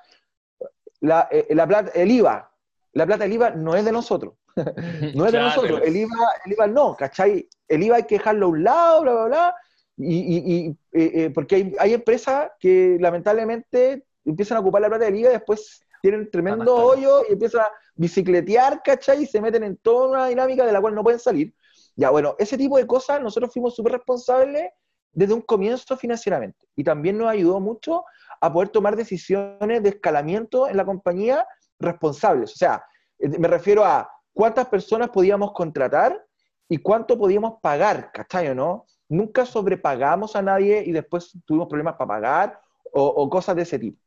[1.01, 2.51] la, eh, la plata, el IVA,
[2.93, 4.35] la plata del IVA no es de nosotros.
[5.14, 5.80] no es de nosotros.
[5.85, 7.49] El IVA, el IVA no, ¿cachai?
[7.66, 9.57] El IVA hay que dejarlo a un lado, bla, bla, bla.
[9.97, 15.30] Y, y, porque hay, hay, empresas que lamentablemente empiezan a ocupar la plata del IVA
[15.30, 19.22] y después tienen tremendo hoyo y empiezan a bicicletear, ¿cachai?
[19.22, 21.55] Y se meten en toda una dinámica de la cual no pueden salir.
[21.95, 24.70] Ya, bueno, ese tipo de cosas nosotros fuimos súper responsables
[25.13, 26.67] desde un comienzo financieramente.
[26.77, 28.05] Y también nos ayudó mucho
[28.41, 31.47] a poder tomar decisiones de escalamiento en la compañía
[31.79, 32.53] responsables.
[32.53, 32.85] O sea,
[33.19, 36.25] eh, me refiero a cuántas personas podíamos contratar
[36.69, 38.87] y cuánto podíamos pagar, ¿cachai o no?
[39.09, 42.61] Nunca sobrepagamos a nadie y después tuvimos problemas para pagar
[42.95, 44.03] o cosas de ese tipo.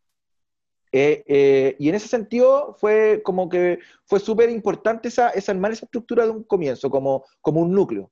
[0.98, 5.86] Eh, eh, y en ese sentido fue como que fue súper importante esa, esa esa
[5.86, 8.12] estructura de un comienzo, como, como un núcleo.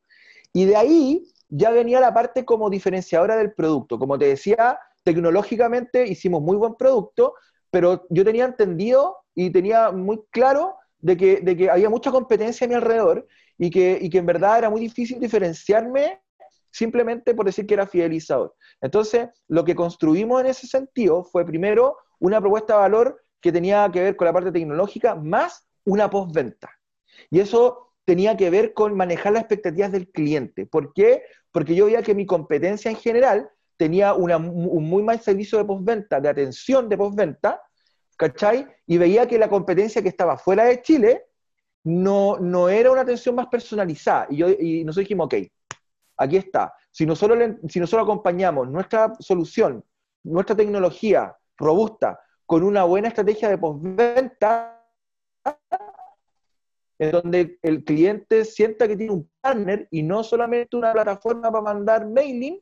[0.52, 4.00] Y de ahí ya venía la parte como diferenciadora del producto.
[4.00, 7.36] Como te decía, tecnológicamente hicimos muy buen producto,
[7.70, 12.66] pero yo tenía entendido y tenía muy claro de que, de que había mucha competencia
[12.66, 13.28] a mi alrededor
[13.58, 16.22] y que, y que en verdad era muy difícil diferenciarme
[16.72, 18.56] simplemente por decir que era fidelizador.
[18.82, 23.89] Entonces, lo que construimos en ese sentido fue primero una propuesta de valor que tenía
[23.91, 26.72] que ver con la parte tecnológica más una postventa.
[27.30, 30.66] Y eso tenía que ver con manejar las expectativas del cliente.
[30.66, 31.24] ¿Por qué?
[31.51, 36.20] Porque yo veía que mi competencia en general tenía un muy mal servicio de postventa,
[36.20, 37.62] de atención de postventa,
[38.18, 38.68] ¿cachai?
[38.88, 41.26] Y veía que la competencia que estaba fuera de Chile
[41.84, 44.28] no, no era una atención más personalizada.
[44.30, 45.36] Y, yo, y nosotros dijimos, ok,
[46.18, 46.74] aquí está.
[46.91, 47.38] Si nosotros,
[47.68, 49.84] si nosotros acompañamos nuestra solución,
[50.24, 54.86] nuestra tecnología robusta, con una buena estrategia de postventa,
[57.00, 61.64] en donde el cliente sienta que tiene un partner y no solamente una plataforma para
[61.64, 62.60] mandar mailing,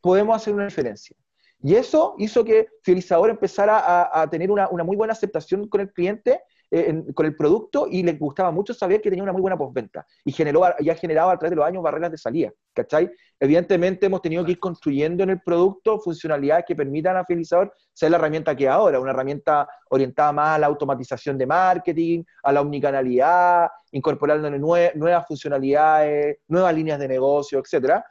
[0.00, 1.16] podemos hacer una diferencia.
[1.62, 5.92] Y eso hizo que Fidelizador empezara a, tener una, una, muy buena aceptación con el
[5.92, 6.42] cliente
[6.76, 10.04] eh, con el producto y les gustaba mucho saber que tenía una muy buena postventa
[10.24, 13.08] y generó, ya ha generado a través de los años barreras de salida, ¿cachai?
[13.38, 18.10] Evidentemente hemos tenido que ir construyendo en el producto funcionalidades que permitan a Fidelizador ser
[18.10, 22.60] la herramienta que ahora, una herramienta orientada más a la automatización de marketing, a la
[22.60, 28.04] omnicanalidad, incorporando nuevas funcionalidades, nuevas líneas de negocio, etcétera.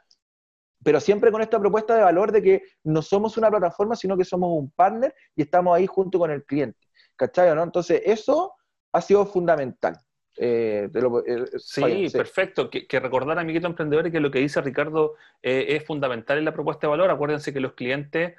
[0.82, 4.24] pero siempre con esta propuesta de valor de que no somos una plataforma, sino que
[4.24, 6.78] somos un partner y estamos ahí junto con el cliente.
[7.16, 7.54] ¿Cachai?
[7.54, 7.62] ¿no?
[7.62, 8.54] Entonces, eso
[8.92, 9.98] ha sido fundamental.
[10.36, 12.68] Eh, eh, sí, perfecto.
[12.70, 16.86] Que, recordar, amiguito emprendedores, que lo que dice Ricardo eh, es fundamental en la propuesta
[16.86, 17.10] de valor.
[17.10, 18.34] Acuérdense que los clientes,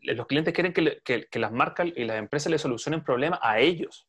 [0.00, 4.08] los clientes quieren que, las marcas y las empresas le solucionen problemas a ellos.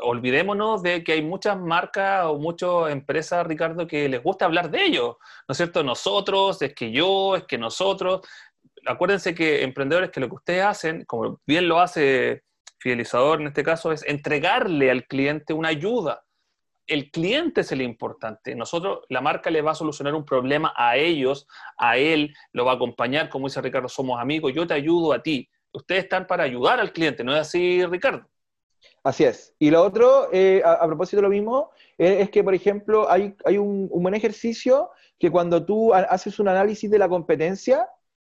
[0.00, 4.84] Olvidémonos de que hay muchas marcas o muchas empresas, Ricardo, que les gusta hablar de
[4.84, 5.16] ellos.
[5.46, 5.82] ¿No es cierto?
[5.82, 8.20] Nosotros, es que yo, es que nosotros.
[8.86, 12.42] Acuérdense que emprendedores que lo que ustedes hacen, como bien lo hace
[12.82, 16.24] Fidelizador en este caso, es entregarle al cliente una ayuda
[16.86, 18.54] el cliente es el importante.
[18.54, 22.72] Nosotros, la marca le va a solucionar un problema a ellos, a él, lo va
[22.72, 25.48] a acompañar, como dice Ricardo, somos amigos, yo te ayudo a ti.
[25.72, 28.28] Ustedes están para ayudar al cliente, ¿no es así, Ricardo?
[29.04, 29.54] Así es.
[29.58, 33.34] Y lo otro, eh, a, propósito de lo mismo, eh, es que, por ejemplo, hay,
[33.56, 37.88] un, buen ejercicio que cuando tú haces un análisis de la competencia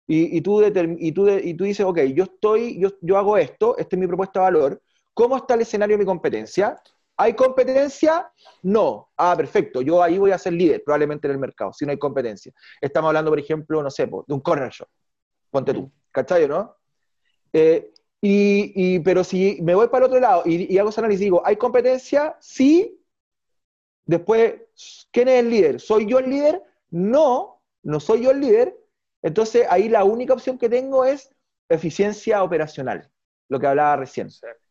[0.06, 3.96] y, tú, y, tú, y tú dices, ok, yo estoy, yo, yo hago esto, esta
[3.96, 4.82] es mi propuesta de valor,
[5.14, 6.76] ¿cómo está el escenario de mi competencia?
[7.16, 8.30] ¿Hay competencia?
[8.62, 9.10] No.
[9.16, 9.80] Ah, perfecto.
[9.82, 12.52] Yo ahí voy a ser líder probablemente en el mercado, si no hay competencia.
[12.80, 14.88] Estamos hablando, por ejemplo, no sé, de un corner shop.
[15.50, 15.90] Ponte tú.
[16.10, 16.76] ¿Cachai, no?
[17.52, 21.24] Eh, y, pero si me voy para el otro lado y, hago ese análisis y
[21.24, 22.36] digo, ¿hay competencia?
[22.40, 23.00] Sí.
[24.06, 24.54] Después,
[25.12, 25.80] ¿quién es el líder?
[25.80, 26.62] ¿Soy yo el líder?
[26.90, 28.76] No, no soy yo el líder.
[29.24, 31.34] Entonces ahí la única opción que tengo es
[31.68, 33.10] eficiencia operacional,
[33.48, 34.28] lo que hablaba recién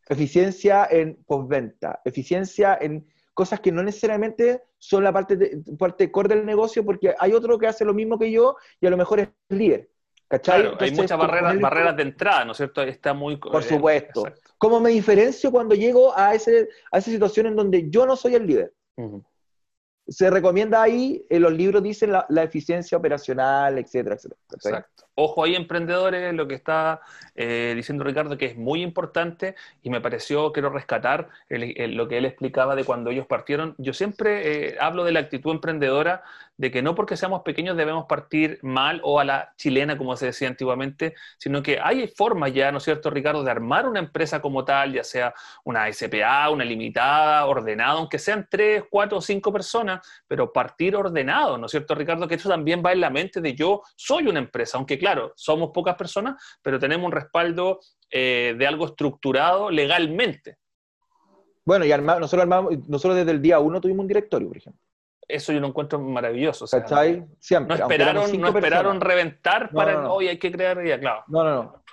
[0.08, 6.34] eficiencia en postventa, eficiencia en cosas que no necesariamente son la parte, de, parte core
[6.34, 9.20] del negocio, porque hay otro que hace lo mismo que yo y a lo mejor
[9.20, 9.90] es líder.
[10.28, 10.72] ¿Cachai?
[10.78, 12.82] hay muchas barreras, barreras de entrada, ¿no es cierto?
[12.82, 13.36] Está muy...
[13.36, 14.24] Por eh, supuesto.
[14.58, 18.34] ¿Cómo me diferencio cuando llego a, ese, a esa situación en donde yo no soy
[18.34, 18.72] el líder?
[20.06, 24.40] Se recomienda ahí, en los libros dicen la, la eficiencia operacional, etcétera, etcétera.
[24.52, 25.04] Exacto.
[25.16, 27.00] Ojo ahí, emprendedores, lo que está
[27.36, 32.24] eh, diciendo Ricardo, que es muy importante y me pareció, quiero rescatar lo que él
[32.24, 33.74] explicaba de cuando ellos partieron.
[33.78, 36.24] Yo siempre eh, hablo de la actitud emprendedora,
[36.56, 40.26] de que no porque seamos pequeños debemos partir mal o a la chilena, como se
[40.26, 44.40] decía antiguamente, sino que hay formas ya, ¿no es cierto, Ricardo, de armar una empresa
[44.40, 45.34] como tal, ya sea
[45.64, 51.58] una SPA, una limitada, ordenada, aunque sean tres, cuatro o cinco personas, pero partir ordenado,
[51.58, 52.28] ¿no es cierto, Ricardo?
[52.28, 55.70] Que eso también va en la mente de yo soy una empresa, aunque claro, somos
[55.70, 57.78] pocas personas, pero tenemos un respaldo
[58.10, 60.56] eh, de algo estructurado legalmente.
[61.62, 64.80] Bueno, y nosotros, armamos, nosotros desde el día uno tuvimos un directorio, por ejemplo.
[65.28, 66.66] Eso yo lo encuentro maravilloso.
[66.66, 67.76] Siempre.
[67.76, 71.24] No esperaron, no esperaron reventar para hoy hay que crear ya, claro.
[71.28, 71.84] No, no, no.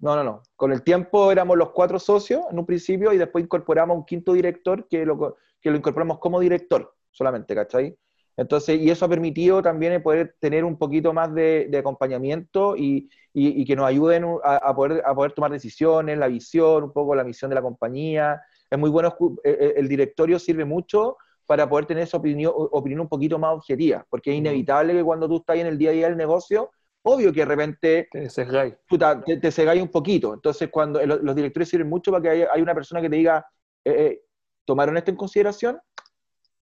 [0.00, 0.42] No, no, no.
[0.54, 4.34] Con el tiempo éramos los cuatro socios en un principio y después incorporamos un quinto
[4.34, 7.96] director que lo, que lo incorporamos como director solamente, ¿cachai?
[8.38, 13.74] Entonces, y eso ha permitido también poder tener un poquito más de, acompañamiento y, que
[13.74, 17.56] nos ayuden a, poder, a poder tomar decisiones, la visión, un poco la misión de
[17.56, 18.40] la compañía.
[18.70, 21.16] Es muy bueno, eh, eh, el directorio sirve mucho
[21.46, 25.26] para poder tener esa opinión, opinión un poquito más objetiva, porque es inevitable que cuando
[25.26, 26.70] tú estás en el día a día del negocio,
[27.02, 30.34] obvio que de repente te cegáis te, un poquito.
[30.34, 33.44] Entonces, cuando los, directores sirven mucho para que haya, una persona que te diga,
[33.84, 34.20] eh,
[34.64, 35.80] ¿tomaron esto en consideración?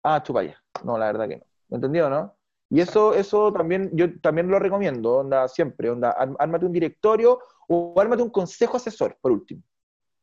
[0.03, 0.61] Ah, chupa ya.
[0.84, 1.51] No, la verdad que no.
[1.72, 2.36] ¿Me entendió, no?
[2.69, 7.99] Y eso, eso también, yo también lo recomiendo, onda, siempre, onda, ármate un directorio o
[7.99, 9.61] ármate un consejo asesor, por último.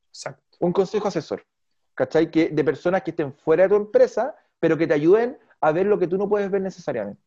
[0.08, 0.56] Exacto.
[0.60, 1.44] Un consejo asesor,
[1.94, 2.30] ¿cachai?
[2.30, 5.86] Que, de personas que estén fuera de tu empresa, pero que te ayuden a ver
[5.86, 7.22] lo que tú no puedes ver necesariamente.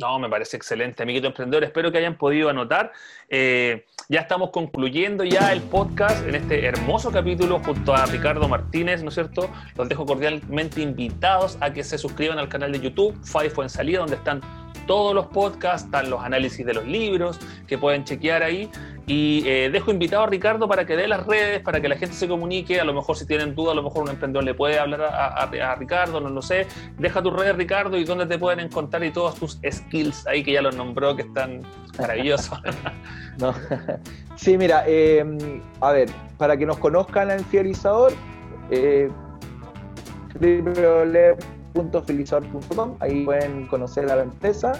[0.00, 1.62] No, me parece excelente, amiguito emprendedor.
[1.62, 2.90] Espero que hayan podido anotar.
[3.28, 9.02] Eh, ya estamos concluyendo ya el podcast en este hermoso capítulo junto a Ricardo Martínez,
[9.02, 9.50] ¿no es cierto?
[9.76, 13.98] Los dejo cordialmente invitados a que se suscriban al canal de YouTube, FIFO en salida,
[13.98, 14.40] donde están
[14.86, 18.70] todos los podcasts, están los análisis de los libros que pueden chequear ahí.
[19.06, 22.14] Y eh, dejo invitado a Ricardo para que dé las redes, para que la gente
[22.14, 22.80] se comunique.
[22.80, 25.74] A lo mejor si tienen duda, a lo mejor un emprendedor le puede hablar a,
[25.74, 26.66] Ricardo, no lo sé.
[26.98, 30.52] Deja tus redes, Ricardo, y dónde te pueden encontrar y todos tus skills ahí que
[30.52, 31.62] ya los nombró, que están
[31.98, 32.60] maravillosos.
[34.36, 35.22] Sí, mira, eh,
[35.80, 36.08] a ver,
[36.38, 38.12] para que nos conozcan al fidelizador,
[38.70, 39.10] eh,
[41.74, 44.72] www.fidelizador.com, ahí pueden conocer a la empresa.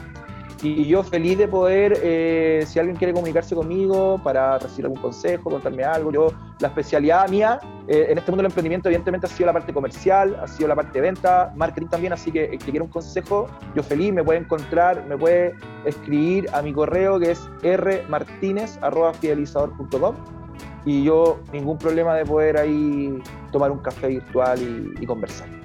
[0.62, 5.48] Y yo feliz de poder, eh, si alguien quiere comunicarse conmigo para recibir algún consejo,
[5.48, 9.46] contarme algo, yo, la especialidad mía eh, en este mundo del emprendimiento evidentemente ha sido
[9.46, 12.70] la parte comercial, ha sido la parte de venta, marketing también, así que el que
[12.70, 15.54] quiera un consejo, yo feliz, me puede encontrar, me puede
[15.86, 20.14] escribir a mi correo que es rmartinez.fidelizador.com
[20.84, 23.18] y yo ningún problema de poder ahí
[23.50, 25.59] tomar un café virtual y conversar.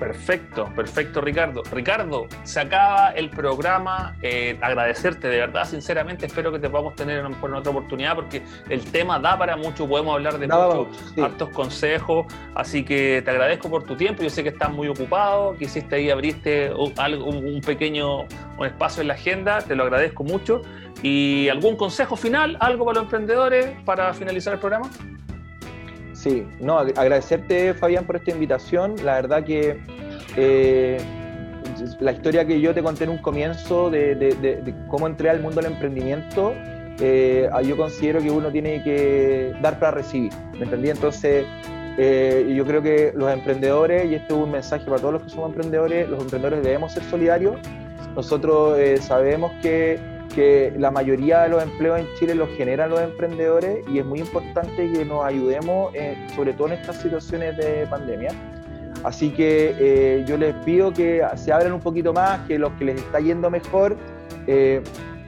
[0.00, 1.62] Perfecto, perfecto, Ricardo.
[1.70, 4.16] Ricardo, se acaba el programa.
[4.22, 6.24] Eh, agradecerte de verdad, sinceramente.
[6.24, 9.86] Espero que te podamos tener en, otra oportunidad porque el tema da para mucho.
[9.86, 10.88] Podemos hablar de muchos
[11.22, 12.26] hartos consejos.
[12.54, 14.22] Así que te agradezco por tu tiempo.
[14.22, 15.54] Yo sé que estás muy ocupado.
[15.58, 16.94] Quisiste ahí, abriste un,
[17.44, 18.20] un pequeño
[18.56, 19.60] un espacio en la agenda.
[19.60, 20.62] Te lo agradezco mucho.
[21.02, 22.56] ¿Y algún consejo final?
[22.60, 24.88] ¿Algo para los emprendedores para finalizar el programa?
[26.20, 28.94] Sí, no, agradecerte Fabián por esta invitación.
[29.02, 29.80] La verdad que
[30.36, 30.98] eh,
[31.98, 35.72] la historia que yo te conté en un comienzo de, cómo entré al mundo del
[35.72, 36.52] emprendimiento,
[37.00, 40.90] eh, yo considero que uno tiene que dar para recibir, ¿me entendí?
[40.90, 41.46] Entonces,
[41.96, 45.30] eh, yo creo que los emprendedores, y esto es un mensaje para todos los que
[45.30, 47.56] somos emprendedores, los emprendedores debemos ser solidarios.
[48.14, 49.98] Nosotros sabemos que
[50.34, 54.20] que la mayoría de los empleos en Chile los generan los emprendedores y es muy
[54.20, 58.30] importante que nos ayudemos, eh, sobre todo en estas situaciones de pandemia.
[59.04, 62.84] Así que eh, yo les pido que se abran un poquito más, que los que
[62.84, 63.96] les está yendo mejor
[64.46, 64.82] eh,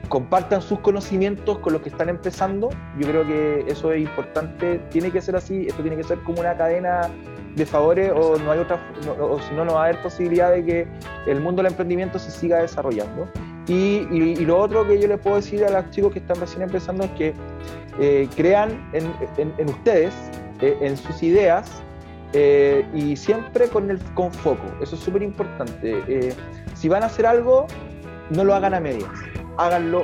[0.09, 2.69] compartan sus conocimientos con los que están empezando.
[2.99, 6.39] Yo creo que eso es importante, tiene que ser así, esto tiene que ser como
[6.39, 7.09] una cadena
[7.55, 8.79] de favores o no hay otra,
[9.19, 10.87] o si no, no va a haber posibilidad de que
[11.27, 13.27] el mundo del emprendimiento se siga desarrollando.
[13.67, 17.05] Y, lo otro que yo le puedo decir a los chicos que están recién empezando
[17.05, 17.33] es que
[17.99, 20.13] eh, crean en, ustedes,
[20.61, 21.71] eh, en sus ideas
[22.33, 24.63] eh, y siempre con, el, con foco.
[24.81, 26.35] Eso es súper importante.
[26.75, 27.67] si van a hacer algo,
[28.31, 29.09] no lo hagan a medias.
[29.57, 30.03] Háganlo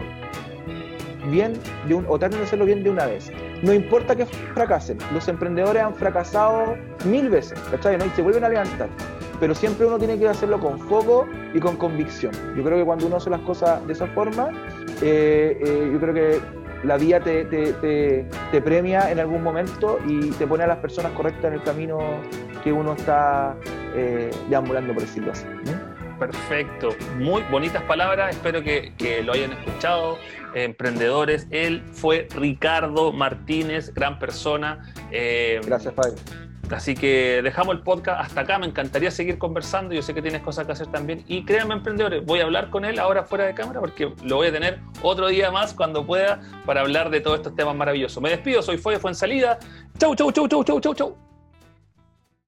[1.30, 1.54] bien
[1.88, 3.30] de un, o traten de hacerlo bien de una vez.
[3.62, 4.98] No importa que fracasen.
[5.14, 7.98] Los emprendedores han fracasado mil veces, ¿cachai?
[7.98, 8.88] Y se vuelven a levantar
[9.40, 12.34] pero siempre uno tiene que hacerlo con foco y con convicción.
[12.56, 14.50] Yo creo que cuando uno hace las cosas de esa forma,
[15.02, 16.42] eh, eh, yo creo que
[16.84, 21.46] la vida te, te, premia en algún momento y te pone a las personas correctas
[21.46, 22.00] en el camino
[22.64, 23.56] que uno está
[23.96, 25.46] eh, deambulando, por decirlo así.
[26.20, 30.18] Perfecto, muy bonitas palabras, espero que, que lo hayan escuchado,
[30.54, 31.48] emprendedores.
[31.50, 34.94] Él fue Ricardo Martínez, gran persona.
[35.12, 38.60] Gracias, Fabio Así que dejamos el podcast hasta acá.
[38.60, 39.94] Me encantaría seguir conversando.
[39.94, 41.24] Yo sé que tienes cosas que hacer también.
[41.28, 44.48] Y créanme, emprendedores, voy a hablar con él ahora fuera de cámara porque lo voy
[44.48, 48.22] a tener otro día más cuando pueda para hablar de todos estos temas maravillosos.
[48.22, 49.60] Me despido, soy Foy Salida.
[49.98, 51.29] Chau, chau, chau, chau, chau, chau, chau.